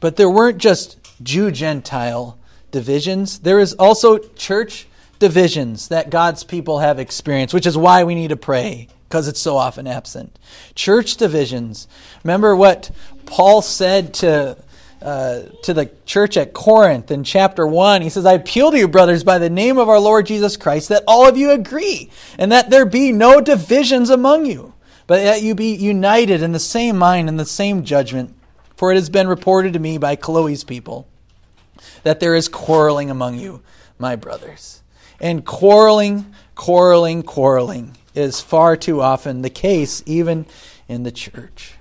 But 0.00 0.16
there 0.16 0.30
weren't 0.30 0.58
just 0.58 0.98
Jew 1.22 1.50
Gentile 1.50 2.38
divisions, 2.70 3.40
there 3.40 3.58
is 3.58 3.74
also 3.74 4.18
church 4.18 4.86
divisions 5.18 5.88
that 5.88 6.10
God's 6.10 6.44
people 6.44 6.78
have 6.78 6.98
experienced, 6.98 7.52
which 7.52 7.66
is 7.66 7.76
why 7.76 8.04
we 8.04 8.14
need 8.14 8.28
to 8.28 8.36
pray 8.36 8.88
because 9.08 9.26
it's 9.26 9.40
so 9.40 9.56
often 9.56 9.88
absent. 9.88 10.38
Church 10.76 11.16
divisions. 11.16 11.88
Remember 12.22 12.54
what 12.54 12.90
Paul 13.26 13.60
said 13.60 14.14
to 14.14 14.56
uh, 15.02 15.40
to 15.62 15.72
the 15.72 15.90
church 16.04 16.36
at 16.36 16.52
Corinth 16.52 17.10
in 17.10 17.24
chapter 17.24 17.66
1. 17.66 18.02
He 18.02 18.10
says, 18.10 18.26
I 18.26 18.34
appeal 18.34 18.70
to 18.70 18.76
you, 18.76 18.86
brothers, 18.86 19.24
by 19.24 19.38
the 19.38 19.48
name 19.48 19.78
of 19.78 19.88
our 19.88 19.98
Lord 19.98 20.26
Jesus 20.26 20.58
Christ, 20.58 20.90
that 20.90 21.04
all 21.08 21.26
of 21.26 21.38
you 21.38 21.52
agree, 21.52 22.10
and 22.38 22.52
that 22.52 22.68
there 22.68 22.84
be 22.84 23.10
no 23.10 23.40
divisions 23.40 24.10
among 24.10 24.44
you, 24.44 24.74
but 25.06 25.22
that 25.22 25.40
you 25.40 25.54
be 25.54 25.74
united 25.74 26.42
in 26.42 26.52
the 26.52 26.58
same 26.58 26.98
mind 26.98 27.30
and 27.30 27.40
the 27.40 27.46
same 27.46 27.82
judgment. 27.82 28.34
For 28.80 28.90
it 28.90 28.94
has 28.94 29.10
been 29.10 29.28
reported 29.28 29.74
to 29.74 29.78
me 29.78 29.98
by 29.98 30.16
Chloe's 30.16 30.64
people 30.64 31.06
that 32.02 32.18
there 32.18 32.34
is 32.34 32.48
quarreling 32.48 33.10
among 33.10 33.38
you, 33.38 33.60
my 33.98 34.16
brothers. 34.16 34.82
And 35.20 35.44
quarreling, 35.44 36.32
quarreling, 36.54 37.22
quarreling 37.22 37.98
is 38.14 38.40
far 38.40 38.78
too 38.78 39.02
often 39.02 39.42
the 39.42 39.50
case, 39.50 40.02
even 40.06 40.46
in 40.88 41.02
the 41.02 41.12
church. 41.12 41.74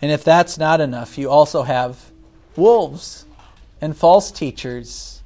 And 0.00 0.12
if 0.12 0.22
that's 0.22 0.56
not 0.56 0.80
enough, 0.80 1.18
you 1.18 1.28
also 1.28 1.64
have 1.64 2.12
wolves 2.54 3.26
and 3.80 3.96
false 3.96 4.30
teachers. 4.30 5.24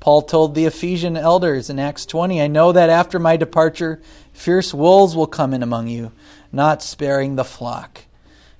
Paul 0.00 0.22
told 0.22 0.56
the 0.56 0.66
Ephesian 0.66 1.16
elders 1.16 1.70
in 1.70 1.78
Acts 1.78 2.04
20 2.04 2.42
I 2.42 2.48
know 2.48 2.72
that 2.72 2.90
after 2.90 3.20
my 3.20 3.36
departure, 3.36 4.02
fierce 4.32 4.74
wolves 4.74 5.14
will 5.14 5.28
come 5.28 5.54
in 5.54 5.62
among 5.62 5.86
you, 5.86 6.10
not 6.50 6.82
sparing 6.82 7.36
the 7.36 7.44
flock. 7.44 8.00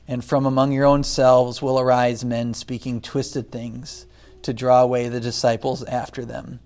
And 0.08 0.24
from 0.24 0.46
among 0.46 0.72
your 0.72 0.86
own 0.86 1.04
selves 1.04 1.60
will 1.60 1.78
arise 1.78 2.24
men 2.24 2.54
speaking 2.54 3.02
twisted 3.02 3.52
things 3.52 4.06
to 4.42 4.54
draw 4.54 4.82
away 4.82 5.08
the 5.08 5.20
disciples 5.20 5.84
after 5.84 6.24
them. 6.24 6.60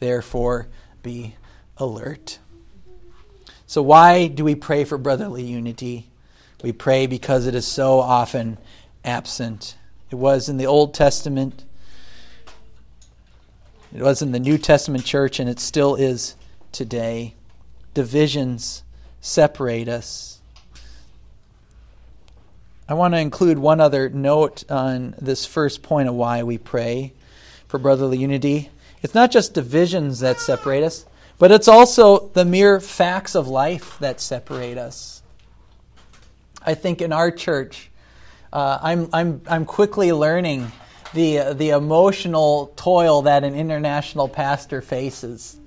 Therefore, 0.00 0.68
be 1.02 1.36
alert. 1.76 2.38
So, 3.66 3.82
why 3.82 4.28
do 4.28 4.44
we 4.44 4.54
pray 4.54 4.84
for 4.84 4.96
brotherly 4.96 5.42
unity? 5.42 6.08
We 6.62 6.72
pray 6.72 7.06
because 7.06 7.46
it 7.46 7.54
is 7.54 7.66
so 7.66 8.00
often 8.00 8.56
absent. 9.04 9.76
It 10.10 10.16
was 10.16 10.48
in 10.48 10.56
the 10.56 10.66
Old 10.66 10.94
Testament, 10.94 11.64
it 13.94 14.02
was 14.02 14.22
in 14.22 14.32
the 14.32 14.40
New 14.40 14.58
Testament 14.58 15.04
church, 15.04 15.38
and 15.38 15.48
it 15.48 15.60
still 15.60 15.94
is 15.94 16.36
today. 16.72 17.34
Divisions 17.94 18.82
separate 19.20 19.88
us. 19.88 20.37
I 22.90 22.94
want 22.94 23.12
to 23.12 23.20
include 23.20 23.58
one 23.58 23.82
other 23.82 24.08
note 24.08 24.64
on 24.70 25.14
this 25.20 25.44
first 25.44 25.82
point 25.82 26.08
of 26.08 26.14
why 26.14 26.42
we 26.42 26.56
pray 26.56 27.12
for 27.66 27.78
brotherly 27.78 28.16
unity. 28.16 28.70
It's 29.02 29.14
not 29.14 29.30
just 29.30 29.52
divisions 29.52 30.20
that 30.20 30.40
separate 30.40 30.82
us, 30.82 31.04
but 31.38 31.52
it's 31.52 31.68
also 31.68 32.28
the 32.28 32.46
mere 32.46 32.80
facts 32.80 33.34
of 33.34 33.46
life 33.46 33.98
that 33.98 34.22
separate 34.22 34.78
us. 34.78 35.22
I 36.64 36.72
think 36.72 37.02
in 37.02 37.12
our 37.12 37.30
church, 37.30 37.90
uh, 38.54 38.78
I'm, 38.80 39.10
I'm, 39.12 39.42
I'm 39.46 39.66
quickly 39.66 40.10
learning 40.10 40.72
the, 41.12 41.52
the 41.52 41.70
emotional 41.70 42.72
toil 42.74 43.20
that 43.22 43.44
an 43.44 43.54
international 43.54 44.28
pastor 44.28 44.80
faces 44.80 45.58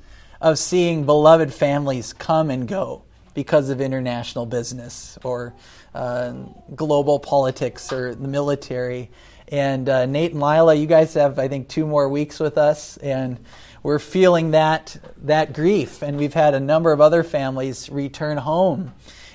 of 0.42 0.58
seeing 0.58 1.06
beloved 1.06 1.54
families 1.54 2.14
come 2.14 2.50
and 2.50 2.68
go 2.68 3.04
because 3.34 3.70
of 3.70 3.82
international 3.82 4.46
business 4.46 5.18
or 5.24 5.54
uh, 5.94 6.32
global 6.76 7.20
politics 7.20 7.92
or 7.92 8.16
the 8.16 8.28
military. 8.28 9.10
And 9.48 9.90
uh, 9.90 10.06
Nate 10.06 10.32
and 10.32 10.42
Lila, 10.42 10.76
you 10.76 10.88
guys 10.88 11.14
have, 11.16 11.38
I 11.38 11.48
think, 11.48 11.68
two 11.68 11.86
more 11.86 12.08
weeks 12.08 12.40
with 12.40 12.58
us, 12.58 12.98
and 12.98 13.38
we're 13.84 14.00
feeling 14.00 14.52
that 14.52 14.98
that 15.24 15.54
grief. 15.54 16.02
And 16.02 16.18
we've 16.18 16.34
had 16.34 16.54
a 16.54 16.60
number 16.60 16.94
of 16.94 17.02
other 17.02 17.24
families 17.24 17.90
return 17.90 18.38
home, 18.38 18.94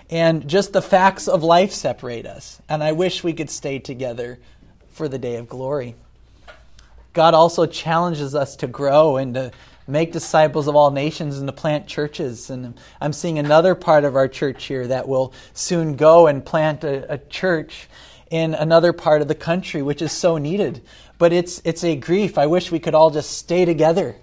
and 0.08 0.48
just 0.48 0.72
the 0.72 0.80
facts 0.80 1.28
of 1.28 1.42
life 1.42 1.72
separate 1.72 2.24
us. 2.24 2.62
And 2.68 2.82
I 2.82 2.92
wish 2.92 3.22
we 3.22 3.34
could 3.34 3.50
stay 3.50 3.78
together 3.78 4.38
for 4.88 5.08
the 5.08 5.18
day 5.18 5.36
of 5.36 5.48
glory. 5.48 5.94
God 7.12 7.34
also 7.34 7.66
challenges 7.66 8.34
us 8.34 8.56
to 8.56 8.66
grow 8.66 9.16
and 9.16 9.34
to 9.34 9.52
make 9.86 10.12
disciples 10.12 10.68
of 10.68 10.76
all 10.76 10.90
nations 10.90 11.38
and 11.38 11.46
to 11.46 11.52
plant 11.52 11.86
churches. 11.86 12.50
And 12.50 12.78
I'm 13.00 13.12
seeing 13.12 13.38
another 13.38 13.74
part 13.74 14.04
of 14.04 14.16
our 14.16 14.28
church 14.28 14.64
here 14.64 14.86
that 14.88 15.08
will 15.08 15.32
soon 15.52 15.96
go 15.96 16.26
and 16.26 16.44
plant 16.44 16.84
a, 16.84 17.14
a 17.14 17.18
church 17.18 17.88
in 18.30 18.54
another 18.54 18.92
part 18.92 19.22
of 19.22 19.28
the 19.28 19.34
country, 19.34 19.82
which 19.82 20.02
is 20.02 20.12
so 20.12 20.38
needed. 20.38 20.82
But 21.18 21.32
it's 21.32 21.62
it's 21.64 21.84
a 21.84 21.96
grief. 21.96 22.38
I 22.38 22.46
wish 22.46 22.70
we 22.70 22.80
could 22.80 22.94
all 22.94 23.10
just 23.10 23.38
stay 23.38 23.64
together 23.64 24.16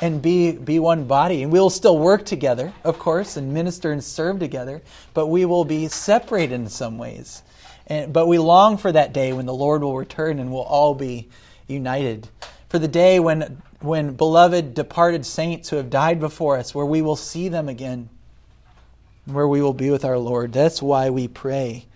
and 0.00 0.20
be 0.20 0.52
be 0.52 0.78
one 0.78 1.04
body. 1.04 1.42
And 1.42 1.52
we'll 1.52 1.70
still 1.70 1.98
work 1.98 2.24
together, 2.24 2.72
of 2.84 2.98
course, 2.98 3.36
and 3.36 3.54
minister 3.54 3.92
and 3.92 4.02
serve 4.02 4.38
together, 4.38 4.82
but 5.14 5.28
we 5.28 5.44
will 5.44 5.64
be 5.64 5.88
separated 5.88 6.54
in 6.54 6.68
some 6.68 6.98
ways. 6.98 7.42
And, 7.86 8.12
but 8.12 8.26
we 8.26 8.38
long 8.38 8.76
for 8.76 8.92
that 8.92 9.12
day 9.12 9.32
when 9.32 9.46
the 9.46 9.54
Lord 9.54 9.82
will 9.82 9.96
return 9.96 10.38
and 10.38 10.52
we'll 10.52 10.62
all 10.62 10.94
be 10.94 11.28
united. 11.66 12.28
For 12.68 12.78
the 12.78 12.88
day 12.88 13.18
when 13.18 13.62
when 13.80 14.14
beloved 14.14 14.74
departed 14.74 15.24
saints 15.24 15.68
who 15.68 15.76
have 15.76 15.90
died 15.90 16.18
before 16.18 16.56
us, 16.56 16.74
where 16.74 16.86
we 16.86 17.02
will 17.02 17.16
see 17.16 17.48
them 17.48 17.68
again, 17.68 18.08
where 19.24 19.46
we 19.46 19.62
will 19.62 19.74
be 19.74 19.90
with 19.90 20.04
our 20.04 20.18
Lord. 20.18 20.52
That's 20.52 20.82
why 20.82 21.10
we 21.10 21.28
pray 21.28 21.86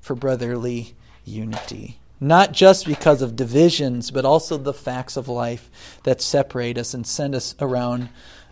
for 0.00 0.14
brotherly 0.14 0.94
unity. 1.24 1.98
Not 2.20 2.52
just 2.52 2.86
because 2.86 3.22
of 3.22 3.36
divisions, 3.36 4.10
but 4.10 4.24
also 4.24 4.56
the 4.56 4.74
facts 4.74 5.16
of 5.16 5.28
life 5.28 5.70
that 6.02 6.20
separate 6.20 6.76
us 6.76 6.92
and 6.92 7.06
send 7.06 7.34
us 7.34 7.54
around 7.60 8.08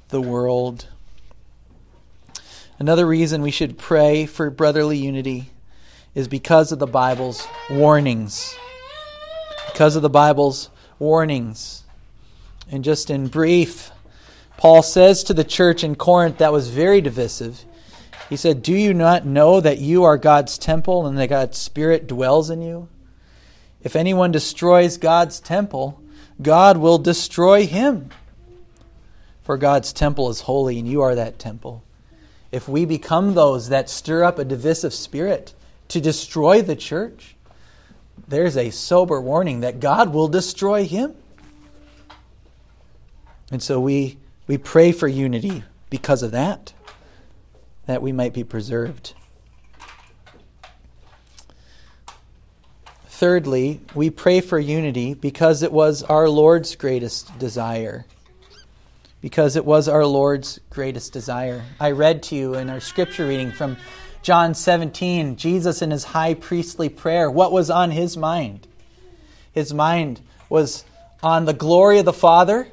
the 0.08 0.20
world. 0.20 0.86
Another 2.78 3.06
reason 3.06 3.42
we 3.42 3.50
should 3.50 3.78
pray 3.78 4.26
for 4.26 4.50
brotherly 4.50 4.98
unity 4.98 5.50
is 6.14 6.28
because 6.28 6.70
of 6.70 6.78
the 6.78 6.86
Bible's 6.86 7.48
warnings. 7.68 8.54
Because 9.72 9.96
of 9.96 10.02
the 10.02 10.10
Bible's 10.10 10.70
warnings. 10.98 11.82
And 12.70 12.82
just 12.84 13.10
in 13.10 13.28
brief, 13.28 13.90
Paul 14.56 14.82
says 14.82 15.22
to 15.24 15.34
the 15.34 15.44
church 15.44 15.84
in 15.84 15.94
Corinth 15.94 16.38
that 16.38 16.52
was 16.52 16.68
very 16.68 17.00
divisive, 17.00 17.64
he 18.28 18.36
said, 18.36 18.62
Do 18.62 18.74
you 18.74 18.92
not 18.92 19.24
know 19.24 19.60
that 19.60 19.78
you 19.78 20.04
are 20.04 20.16
God's 20.16 20.58
temple 20.58 21.06
and 21.06 21.16
that 21.18 21.28
God's 21.28 21.58
Spirit 21.58 22.06
dwells 22.06 22.50
in 22.50 22.62
you? 22.62 22.88
If 23.82 23.94
anyone 23.94 24.32
destroys 24.32 24.98
God's 24.98 25.38
temple, 25.38 26.02
God 26.42 26.76
will 26.76 26.98
destroy 26.98 27.66
him. 27.66 28.10
For 29.42 29.56
God's 29.56 29.92
temple 29.92 30.28
is 30.28 30.40
holy, 30.40 30.78
and 30.78 30.88
you 30.88 31.02
are 31.02 31.14
that 31.14 31.38
temple. 31.38 31.84
If 32.50 32.68
we 32.68 32.84
become 32.84 33.34
those 33.34 33.68
that 33.68 33.88
stir 33.88 34.24
up 34.24 34.38
a 34.38 34.44
divisive 34.44 34.92
spirit 34.92 35.54
to 35.88 36.00
destroy 36.00 36.62
the 36.62 36.74
church, 36.74 37.36
there's 38.26 38.56
a 38.56 38.70
sober 38.70 39.20
warning 39.20 39.60
that 39.60 39.78
God 39.78 40.12
will 40.12 40.26
destroy 40.26 40.84
him. 40.84 41.14
And 43.50 43.62
so 43.62 43.78
we, 43.78 44.18
we 44.46 44.58
pray 44.58 44.92
for 44.92 45.06
unity 45.06 45.62
because 45.88 46.22
of 46.22 46.32
that, 46.32 46.72
that 47.86 48.02
we 48.02 48.12
might 48.12 48.32
be 48.32 48.44
preserved. 48.44 49.14
Thirdly, 53.08 53.80
we 53.94 54.10
pray 54.10 54.40
for 54.40 54.58
unity 54.58 55.14
because 55.14 55.62
it 55.62 55.72
was 55.72 56.02
our 56.02 56.28
Lord's 56.28 56.76
greatest 56.76 57.38
desire. 57.38 58.04
Because 59.22 59.56
it 59.56 59.64
was 59.64 59.88
our 59.88 60.04
Lord's 60.04 60.60
greatest 60.68 61.12
desire. 61.12 61.64
I 61.80 61.92
read 61.92 62.22
to 62.24 62.36
you 62.36 62.54
in 62.54 62.68
our 62.68 62.80
scripture 62.80 63.26
reading 63.26 63.52
from 63.52 63.78
John 64.22 64.54
17, 64.54 65.36
Jesus 65.36 65.82
in 65.82 65.92
his 65.92 66.04
high 66.04 66.34
priestly 66.34 66.88
prayer, 66.88 67.30
what 67.30 67.52
was 67.52 67.70
on 67.70 67.92
his 67.92 68.16
mind? 68.16 68.66
His 69.52 69.72
mind 69.72 70.20
was 70.48 70.84
on 71.22 71.44
the 71.44 71.54
glory 71.54 72.00
of 72.00 72.04
the 72.04 72.12
Father 72.12 72.68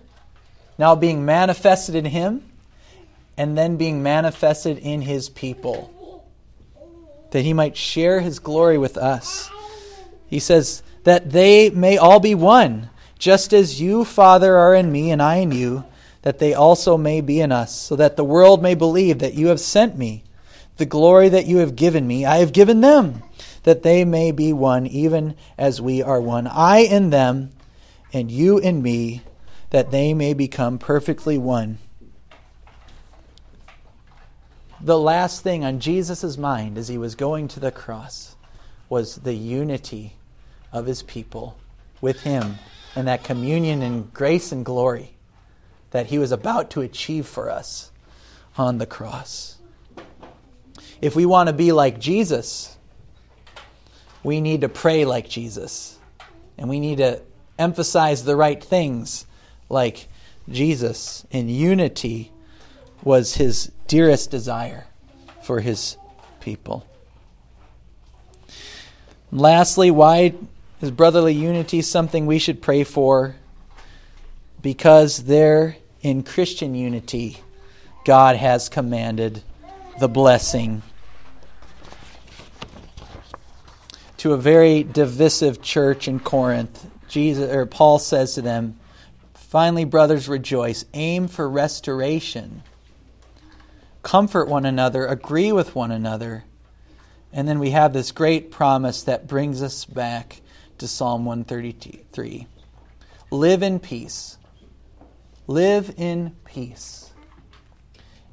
now 0.77 0.95
being 0.95 1.25
manifested 1.25 1.95
in 1.95 2.05
him 2.05 2.43
and 3.37 3.57
then 3.57 3.77
being 3.77 4.03
manifested 4.03 4.77
in 4.77 5.01
his 5.01 5.29
people, 5.29 6.29
that 7.31 7.41
he 7.41 7.53
might 7.53 7.75
share 7.75 8.21
his 8.21 8.39
glory 8.39 8.77
with 8.77 8.97
us. 8.97 9.49
He 10.27 10.39
says, 10.39 10.83
that 11.03 11.31
they 11.31 11.69
may 11.69 11.97
all 11.97 12.19
be 12.19 12.35
one, 12.35 12.89
just 13.19 13.53
as 13.53 13.81
you, 13.81 14.05
Father, 14.05 14.57
are 14.57 14.73
in 14.73 14.91
me 14.91 15.11
and 15.11 15.21
I 15.21 15.37
in 15.37 15.51
you, 15.51 15.83
that 16.21 16.39
they 16.39 16.53
also 16.53 16.97
may 16.97 17.21
be 17.21 17.41
in 17.41 17.51
us, 17.51 17.75
so 17.75 17.95
that 17.95 18.15
the 18.15 18.23
world 18.23 18.61
may 18.61 18.75
believe 18.75 19.19
that 19.19 19.33
you 19.33 19.47
have 19.47 19.59
sent 19.59 19.97
me. 19.97 20.23
The 20.77 20.85
glory 20.85 21.29
that 21.29 21.45
you 21.45 21.57
have 21.57 21.75
given 21.75 22.07
me, 22.07 22.25
I 22.25 22.37
have 22.37 22.53
given 22.53 22.81
them, 22.81 23.23
that 23.63 23.83
they 23.83 24.05
may 24.05 24.31
be 24.31 24.53
one, 24.53 24.87
even 24.87 25.35
as 25.57 25.81
we 25.81 26.01
are 26.01 26.21
one. 26.21 26.47
I 26.47 26.79
in 26.79 27.09
them, 27.09 27.51
and 28.11 28.31
you 28.31 28.57
in 28.57 28.81
me 28.81 29.21
that 29.73 29.89
they 29.89 30.13
may 30.13 30.35
become 30.35 30.77
perfectly 30.77 31.35
one. 31.35 31.79
The 34.79 34.99
last 34.99 35.41
thing 35.41 35.65
on 35.65 35.79
Jesus' 35.79 36.37
mind 36.37 36.77
as 36.77 36.89
he 36.89 36.97
was 36.99 37.15
going 37.15 37.47
to 37.47 37.59
the 37.59 37.71
cross 37.71 38.35
was 38.87 39.15
the 39.15 39.33
unity 39.33 40.13
of 40.71 40.85
his 40.85 41.01
people 41.01 41.57
with 42.01 42.21
him 42.21 42.59
and 42.95 43.07
that 43.07 43.23
communion 43.23 43.81
and 43.81 44.13
grace 44.13 44.51
and 44.51 44.63
glory 44.63 45.15
that 45.89 46.05
he 46.05 46.19
was 46.19 46.31
about 46.31 46.69
to 46.69 46.81
achieve 46.81 47.25
for 47.25 47.49
us 47.49 47.89
on 48.55 48.77
the 48.77 48.85
cross. 48.85 49.57
If 51.01 51.15
we 51.15 51.25
want 51.25 51.47
to 51.47 51.53
be 51.53 51.71
like 51.71 51.99
Jesus, 51.99 52.77
we 54.21 54.39
need 54.39 54.61
to 54.61 54.69
pray 54.69 55.03
like 55.03 55.27
Jesus. 55.27 55.97
And 56.59 56.69
we 56.69 56.79
need 56.79 56.99
to 56.99 57.23
emphasize 57.57 58.23
the 58.23 58.35
right 58.35 58.63
things 58.63 59.25
like 59.73 60.07
Jesus 60.49 61.25
in 61.31 61.49
unity 61.49 62.31
was 63.03 63.35
his 63.35 63.71
dearest 63.87 64.31
desire 64.31 64.87
for 65.41 65.59
his 65.59 65.97
people. 66.39 66.85
lastly, 69.31 69.91
why 69.91 70.33
Is 70.81 70.91
brotherly 70.91 71.33
unity 71.33 71.81
something 71.81 72.25
we 72.25 72.39
should 72.39 72.61
pray 72.61 72.83
for? 72.83 73.37
Because 74.61 75.23
there 75.23 75.77
in 76.01 76.23
Christian 76.23 76.75
unity, 76.75 77.37
God 78.03 78.35
has 78.35 78.67
commanded 78.67 79.43
the 80.01 80.09
blessing. 80.09 80.81
To 84.17 84.33
a 84.33 84.37
very 84.37 84.83
divisive 84.83 85.61
church 85.61 86.09
in 86.09 86.19
Corinth, 86.19 86.85
Jesus 87.07 87.49
or 87.49 87.65
Paul 87.65 87.97
says 87.97 88.35
to 88.35 88.41
them, 88.41 88.77
Finally, 89.53 89.85
brothers, 89.85 90.27
rejoice, 90.27 90.83
aim 90.95 91.27
for 91.27 91.47
restoration, 91.47 92.63
comfort 94.01 94.47
one 94.47 94.65
another, 94.65 95.05
agree 95.05 95.51
with 95.51 95.75
one 95.75 95.91
another. 95.91 96.43
And 97.31 97.47
then 97.47 97.59
we 97.59 97.69
have 97.69 97.93
this 97.93 98.11
great 98.11 98.49
promise 98.49 99.03
that 99.03 99.27
brings 99.27 99.61
us 99.61 99.85
back 99.85 100.41
to 100.79 100.87
Psalm 100.87 101.25
133 101.25 102.47
Live 103.29 103.61
in 103.61 103.79
peace. 103.79 104.39
Live 105.45 105.93
in 105.97 106.35
peace. 106.45 107.11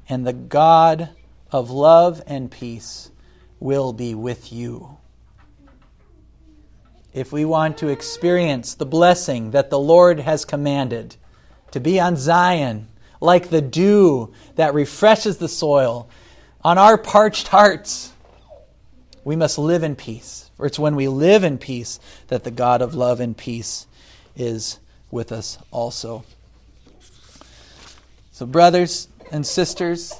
And 0.09 0.25
the 0.25 0.33
God 0.33 1.09
of 1.51 1.69
love 1.69 2.23
and 2.25 2.49
peace 2.49 3.11
will 3.59 3.93
be 3.93 4.15
with 4.15 4.51
you. 4.51 4.97
If 7.13 7.31
we 7.31 7.43
want 7.43 7.77
to 7.79 7.89
experience 7.89 8.73
the 8.73 8.85
blessing 8.85 9.51
that 9.51 9.69
the 9.69 9.79
Lord 9.79 10.21
has 10.21 10.45
commanded, 10.45 11.17
to 11.71 11.79
be 11.79 11.99
on 11.99 12.15
Zion, 12.15 12.87
like 13.19 13.49
the 13.49 13.61
dew 13.61 14.33
that 14.55 14.73
refreshes 14.73 15.37
the 15.37 15.49
soil, 15.49 16.09
on 16.63 16.77
our 16.77 16.97
parched 16.97 17.49
hearts, 17.49 18.13
we 19.23 19.35
must 19.35 19.57
live 19.57 19.83
in 19.83 19.95
peace. 19.95 20.49
For 20.55 20.65
it's 20.65 20.79
when 20.79 20.95
we 20.95 21.07
live 21.07 21.43
in 21.43 21.57
peace 21.57 21.99
that 22.27 22.43
the 22.43 22.51
God 22.51 22.81
of 22.81 22.95
love 22.95 23.19
and 23.19 23.35
peace 23.35 23.87
is 24.35 24.79
with 25.09 25.31
us 25.31 25.57
also. 25.71 26.23
So, 28.31 28.45
brothers 28.45 29.07
and 29.31 29.45
sisters, 29.45 30.13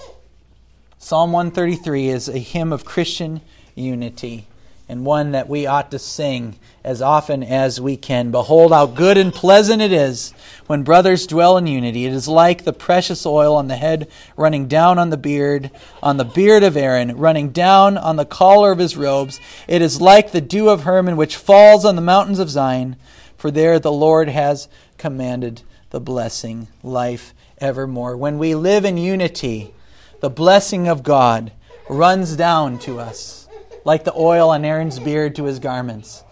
Psalm 0.99 1.31
133 1.31 2.09
is 2.09 2.27
a 2.27 2.37
hymn 2.37 2.73
of 2.73 2.85
Christian 2.85 3.41
unity 3.75 4.47
and 4.91 5.05
one 5.05 5.31
that 5.31 5.47
we 5.47 5.65
ought 5.65 5.89
to 5.89 5.97
sing 5.97 6.59
as 6.83 7.01
often 7.01 7.43
as 7.43 7.79
we 7.79 7.95
can. 7.95 8.29
Behold, 8.29 8.73
how 8.73 8.85
good 8.85 9.17
and 9.17 9.33
pleasant 9.33 9.81
it 9.81 9.93
is 9.93 10.33
when 10.67 10.83
brothers 10.83 11.25
dwell 11.25 11.57
in 11.57 11.65
unity. 11.65 12.05
It 12.05 12.11
is 12.11 12.27
like 12.27 12.65
the 12.65 12.73
precious 12.73 13.25
oil 13.25 13.55
on 13.55 13.69
the 13.69 13.77
head 13.77 14.09
running 14.35 14.67
down 14.67 14.99
on 14.99 15.09
the 15.09 15.15
beard, 15.15 15.71
on 16.03 16.17
the 16.17 16.25
beard 16.25 16.61
of 16.63 16.75
Aaron, 16.75 17.15
running 17.15 17.51
down 17.51 17.97
on 17.97 18.17
the 18.17 18.25
collar 18.25 18.73
of 18.73 18.79
his 18.79 18.97
robes. 18.97 19.39
It 19.65 19.81
is 19.81 20.01
like 20.01 20.33
the 20.33 20.41
dew 20.41 20.67
of 20.67 20.83
Hermon 20.83 21.15
which 21.15 21.37
falls 21.37 21.85
on 21.85 21.95
the 21.95 22.01
mountains 22.01 22.39
of 22.39 22.49
Zion, 22.49 22.97
for 23.37 23.49
there 23.49 23.79
the 23.79 23.93
Lord 23.93 24.27
has 24.27 24.67
commanded 24.97 25.61
the 25.91 26.01
blessing, 26.01 26.67
life 26.83 27.33
evermore. 27.59 28.17
When 28.17 28.37
we 28.37 28.55
live 28.55 28.83
in 28.83 28.97
unity, 28.97 29.73
the 30.19 30.29
blessing 30.29 30.89
of 30.89 31.01
God 31.01 31.53
runs 31.87 32.35
down 32.35 32.77
to 32.79 32.99
us 32.99 33.40
like 33.83 34.03
the 34.03 34.13
oil 34.15 34.49
on 34.49 34.65
Aaron's 34.65 34.99
beard 34.99 35.35
to 35.35 35.45
his 35.45 35.59
garments. 35.59 36.23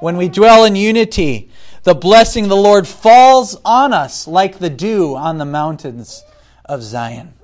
When 0.00 0.16
we 0.16 0.28
dwell 0.28 0.64
in 0.64 0.76
unity, 0.76 1.50
the 1.84 1.94
blessing 1.94 2.44
of 2.44 2.50
the 2.50 2.56
Lord 2.56 2.86
falls 2.86 3.56
on 3.64 3.92
us 3.92 4.26
like 4.26 4.58
the 4.58 4.70
dew 4.70 5.14
on 5.16 5.38
the 5.38 5.44
mountains 5.44 6.24
of 6.64 6.82
Zion. 6.82 7.34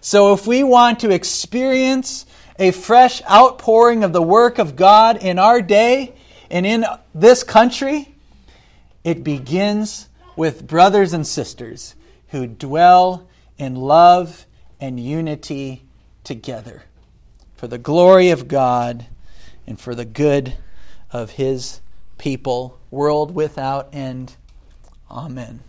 So 0.00 0.32
if 0.32 0.46
we 0.46 0.64
want 0.64 1.00
to 1.00 1.10
experience 1.10 2.26
a 2.58 2.70
fresh 2.70 3.22
outpouring 3.30 4.04
of 4.04 4.12
the 4.12 4.22
work 4.22 4.58
of 4.58 4.76
God 4.76 5.22
in 5.22 5.38
our 5.38 5.60
day 5.60 6.14
and 6.50 6.66
in 6.66 6.84
this 7.14 7.42
country, 7.42 8.14
it 9.02 9.22
begins 9.22 10.08
with 10.36 10.66
brothers 10.66 11.12
and 11.12 11.26
sisters 11.26 11.94
who 12.28 12.46
dwell 12.46 13.28
in 13.58 13.76
love 13.76 14.46
and 14.80 14.98
unity 14.98 15.84
together 16.24 16.84
for 17.64 17.68
the 17.68 17.78
glory 17.78 18.28
of 18.28 18.46
God 18.46 19.06
and 19.66 19.80
for 19.80 19.94
the 19.94 20.04
good 20.04 20.52
of 21.10 21.30
his 21.30 21.80
people, 22.18 22.78
world 22.90 23.34
without 23.34 23.88
end. 23.90 24.36
Amen. 25.10 25.60